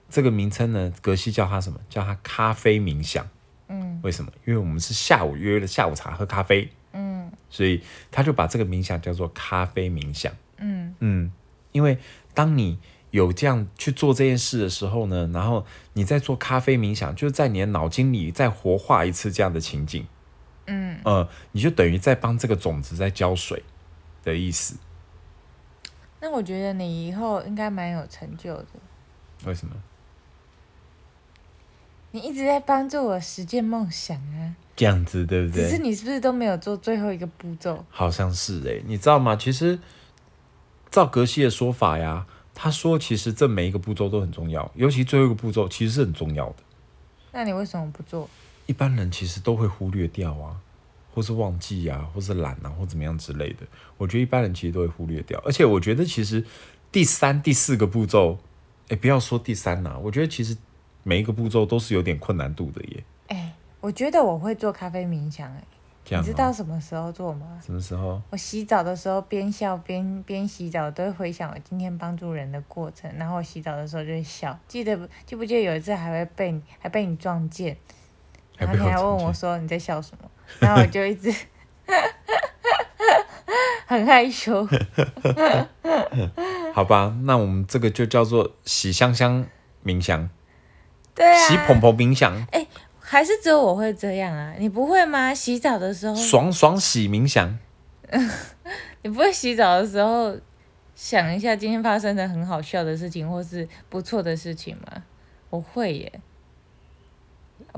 [0.09, 1.79] 这个名称呢，格西叫它什么？
[1.89, 3.27] 叫它咖啡冥想。
[3.67, 4.31] 嗯，为什么？
[4.45, 6.69] 因为我们是下午约了下午茶喝咖啡。
[6.93, 10.33] 嗯，所以他就把这个冥想叫做咖啡冥想。
[10.57, 11.31] 嗯嗯，
[11.71, 11.99] 因为
[12.33, 12.79] 当你
[13.11, 20.07] 有这样去做这件事的时候呢，然后你在做咖啡冥想，就是在你的脑筋里再活化一次这样的情景。
[20.65, 23.63] 嗯呃，你就等于在帮这个种子在浇水
[24.23, 24.77] 的意思。
[26.19, 28.67] 那我觉得你以后应该蛮有成就的。
[29.45, 29.75] 为什么？
[32.17, 35.65] 你一直在帮助我实现梦想啊，这样子对不对？
[35.65, 37.85] 只是你是不是都没有做最后一个步骤？
[37.91, 39.35] 好像是哎，你知道吗？
[39.35, 39.77] 其实
[40.89, 46.55] 照格西的说法呀，他说其实这每一个步骤都很重要，尤其最后一个步骤其实是很重要的。
[47.33, 48.27] 那你为什么不做？
[48.65, 50.57] 一般人其实都会忽略掉啊，
[51.13, 53.67] 或是忘记啊，或是懒啊，或怎么样之类的。
[53.97, 56.43] 我觉得一般人其实都会忽略掉，而且我觉得其实
[56.91, 58.39] 第三、第四个步骤，
[58.87, 60.57] 哎，不要说第三呐，我觉得其实。
[61.07, 63.01] 每一个步骤都是有点困难度的耶。
[63.27, 65.63] 哎，我觉得我会做咖啡冥想哎，
[66.09, 67.57] 你知道什么时候做吗？
[67.65, 68.21] 什么时候？
[68.29, 74.59] 我洗澡的时候边笑边边洗澡，都会回想我今天帮助人的过程，然后我洗澡的时候就会笑。
[74.67, 75.07] 记得不？
[75.25, 77.77] 记不记得有一次还会被还被你撞见，
[78.57, 80.29] 然后你还问我说你在笑什么？
[80.59, 81.33] 然后我就一直
[83.87, 84.67] 很害羞。
[86.75, 89.45] 好吧，那我们这个就叫做洗香香
[89.85, 90.29] 冥想。
[91.17, 92.67] 对啊，洗蓬蓬冥想，哎，
[92.99, 94.53] 还是只有我会这样啊？
[94.59, 95.33] 你不会吗？
[95.33, 97.57] 洗澡的时候爽爽洗冥想，
[99.01, 100.37] 你不会洗澡的时候
[100.93, 105.03] 想一下今天发生的很好笑的事情或是不错的事情吗？
[105.49, 106.21] 我会耶，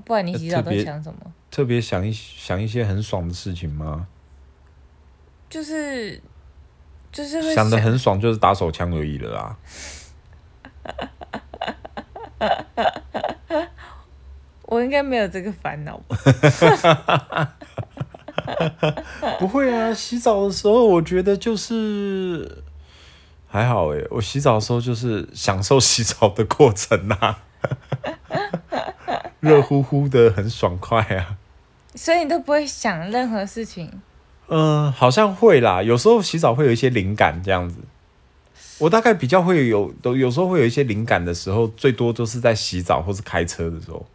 [0.03, 1.19] 不然你洗澡都想什么？
[1.49, 4.07] 特别想一想一些很爽的事情吗？
[5.49, 6.21] 就是
[7.11, 9.57] 就是想的很爽，就是打手枪而已了啊。
[14.69, 16.15] 我应该没有这个烦恼吧？
[19.39, 22.63] 不会啊，洗澡的时候我觉得就是
[23.47, 27.37] 还好哎，我洗澡的时候就是享受洗澡的过程呐，
[29.41, 31.37] 热乎乎的很爽快啊。
[31.95, 33.91] 所以你都不会想任何事情？
[34.49, 37.77] 嗯，好像会啦，有时候洗澡会有一些灵感这样子。
[38.77, 44.05] 我大概比较会有，都有时候会有一些灵感的时候，最多都是在洗澡或是开车的时候。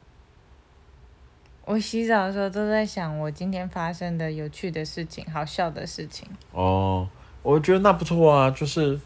[1.67, 6.29] 我洗澡的时候都在想我今天发生的有趣的事情、好笑的事情。
[6.53, 7.09] 哦，
[7.43, 9.01] 我觉得那不错啊，就是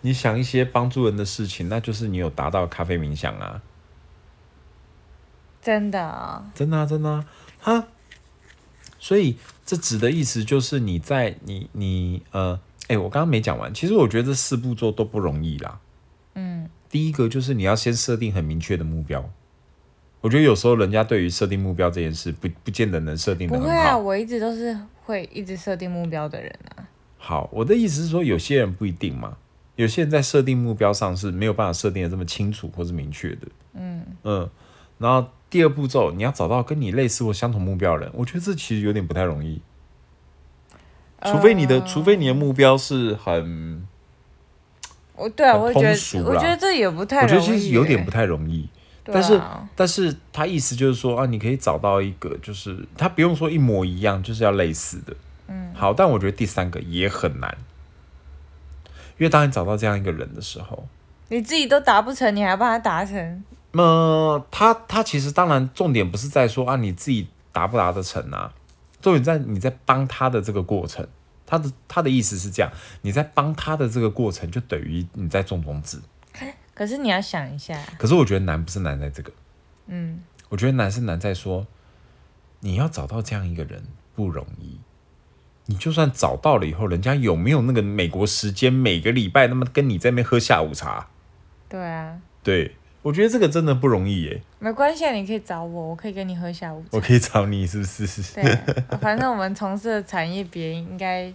[0.00, 3.62] 你想一些帮助人的事情，那就是你有达到咖啡冥想啊。
[5.62, 6.50] 真的啊？
[6.54, 6.86] 真的啊？
[6.86, 7.24] 真的啊？
[7.60, 7.86] 哈？
[8.98, 12.58] 所以这指的意思就是你在你你呃，
[12.88, 13.72] 哎，我刚刚没讲完。
[13.72, 15.78] 其实我觉得这四步骤都不容易啦。
[16.34, 16.68] 嗯。
[16.88, 19.30] 第一个就是你要先设定很明确的目标。
[20.20, 23.66] 我觉得有时候人家对于设定目标这件事，不不见得能设定的很好。
[23.66, 26.86] 不会啊，我一直都是会一直设定目标的人啊。
[27.16, 29.36] 好，我的意思是说，有些人不一定嘛。
[29.76, 33.48] 有些人在设定目标上是没有办法设定的这么清楚或是明确的。
[33.72, 34.50] 嗯嗯。
[34.98, 39.62] 然后第二步骤，你要找到跟你类似或相同目标的人，我觉得这其实有点不太容易。
[41.24, 43.86] 除非你的，除非你的目标是很，
[45.16, 45.80] 我对啊，我也觉
[46.18, 47.52] 得，我觉得这也不太我觉容易耶。
[47.54, 48.68] 得其实有点不太容易。
[49.10, 55.14] 对但是啊但是他意思就是说啊，你可以找到一个，就是他不用说一模一样，就是要类似的。
[55.48, 57.56] 嗯，好，但我觉得第三个也很难，
[59.18, 60.86] 因为当你找到这样一个人的时候，
[61.28, 63.44] 你自己都达不成，你还帮他达成？
[63.72, 68.52] 那他他其实当然重点不是在说啊你自己达不达得成啊，
[69.00, 71.06] 重点在你在帮他的这个过程。
[71.46, 72.70] 他的他的意思是这样，
[73.02, 76.00] 你在帮他的这个过程，就等于你在种种子。
[76.80, 79.30] 可是你要想一下，可是我觉得难不是难在这个，
[79.88, 81.66] 嗯，我觉得难是难在说，
[82.60, 83.82] 你要找到这样一个人
[84.14, 84.80] 不容易。
[85.66, 91.06] 你就算找到了以后，人家有没有那个美国时间每个礼拜那么跟你在那边喝下午茶？
[91.68, 94.42] 对啊，对我觉得这个真的不容易耶。
[94.58, 96.88] 没关系，啊，你可以找我，我可以跟你喝下午茶。
[96.92, 98.22] 我可以找你是不是？
[98.40, 98.58] 对，
[99.02, 101.30] 反正我们从事的产业别应该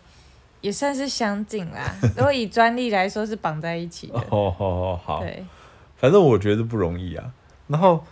[0.65, 1.95] 也算是相近啦。
[2.17, 4.19] 如果以专利来说，是绑在一起的。
[4.31, 5.45] 哦好好好，对，
[5.95, 7.31] 反正我觉得不容易啊。
[7.67, 8.03] 然后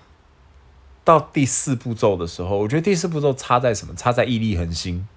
[1.03, 3.95] 到第四步骤的时候，我觉得第四步骤差在什么？
[3.95, 5.07] 差在毅力恒心。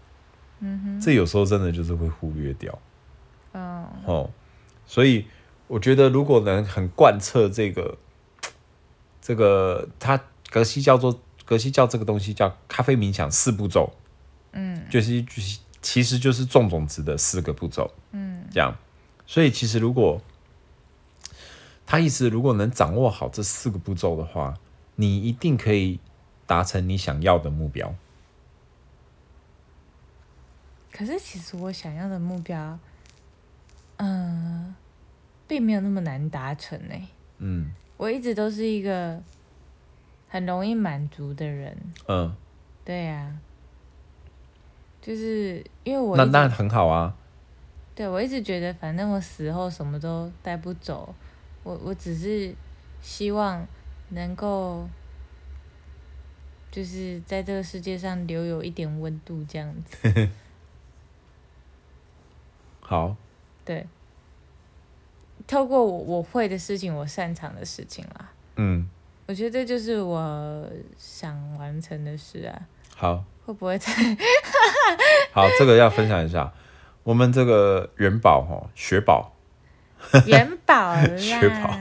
[0.60, 2.78] 嗯哼，这有时候真的就是会忽略掉。
[3.52, 4.30] 嗯，哦，
[4.86, 5.26] 所以
[5.66, 7.98] 我觉得如果能很贯彻这个
[9.20, 10.18] 这个，它
[10.50, 13.92] 格西叫做格西叫这个东西叫咖啡冥想四步骤，
[14.52, 18.76] 嗯，就是就是其实就是种种子的四个步骤，嗯，这样，
[19.24, 20.20] 所以其实如果
[21.86, 24.58] 他意思如果能掌握好这四个步骤的话，
[24.96, 26.00] 你一定可以
[26.44, 27.94] 达成你想要的目标。
[30.90, 32.76] 可是其实我想要的目标，
[33.98, 34.74] 嗯、
[35.46, 36.94] 并没有那么难达成呢、
[37.38, 37.70] 嗯。
[37.96, 39.22] 我一直都是一个
[40.28, 41.78] 很容易满足的人。
[42.08, 42.34] 嗯，
[42.84, 43.38] 对呀、
[45.06, 47.14] 就是因为我那那很好啊。
[47.94, 51.14] 对，我一直觉得，反正我死后什么都带不走，
[51.62, 52.52] 我我只是
[53.00, 53.64] 希望
[54.08, 54.84] 能够，
[56.72, 60.28] 就是在这个世界上留有一点温度，这样子。
[62.82, 63.14] 好，
[63.64, 63.86] 对，
[65.46, 68.90] 透过我我会的事情，我擅长的事情啦，嗯，
[69.26, 72.66] 我觉得这就是我想完成的事啊。
[72.96, 73.24] 好。
[73.46, 73.92] 会不会太
[75.36, 76.50] 好，这个要分享一下。
[77.02, 79.36] 我们这个元宝哈，雪宝，
[80.24, 80.96] 元宝？
[81.18, 81.78] 雪宝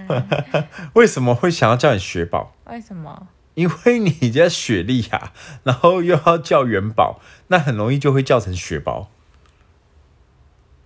[0.92, 2.54] 为什么会想要叫你雪宝？
[2.66, 3.30] 为什么？
[3.54, 5.32] 因为你叫雪莉呀，
[5.64, 9.10] 然后又要叫元宝，那很容易就会叫成雪宝。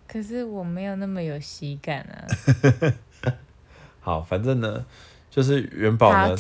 [0.08, 2.94] 可是我没有那么有喜感啊。
[4.00, 4.86] 好，反正呢，
[5.32, 6.36] 就是元宝呢，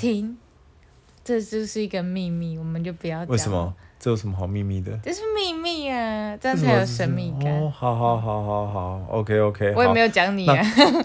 [1.23, 3.27] 这就是一个秘密，我们就不要讲。
[3.29, 3.73] 为什么？？
[3.99, 4.97] 这有什么好秘密的？
[5.03, 7.51] 这是秘密啊，这样才有神秘感。
[7.51, 9.73] 哦，好好好好好，OK OK。
[9.75, 10.55] 我也没有讲你啊。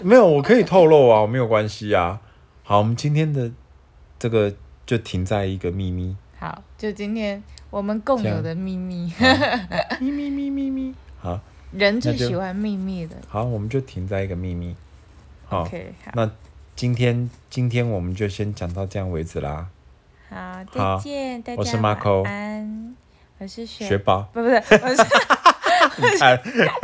[0.01, 2.21] 没有，我可以透露啊，我没有关系啊。
[2.63, 3.51] 好，我们今天的
[4.17, 4.53] 这个
[4.85, 9.11] 就停在一个秘密，好，就今天我们共有的秘密，
[9.99, 10.95] 咪咪咪咪咪。
[11.19, 11.39] 好
[11.73, 13.17] 人最喜欢秘密的。
[13.27, 14.73] 好，我们就停在一个秘密。
[15.45, 15.69] 好，
[16.13, 16.31] 那
[16.77, 19.67] 今天今天我们就先讲到这样为止啦。
[20.29, 22.95] 好，再见，大家我是 Marco 晚安。
[23.37, 25.03] 我是雪，雪宝，不不是，我是
[26.01, 26.41] 你看。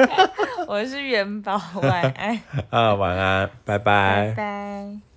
[0.67, 4.27] 我是元宝，晚安， 啊，晚安，拜拜。
[4.27, 5.10] 拜拜。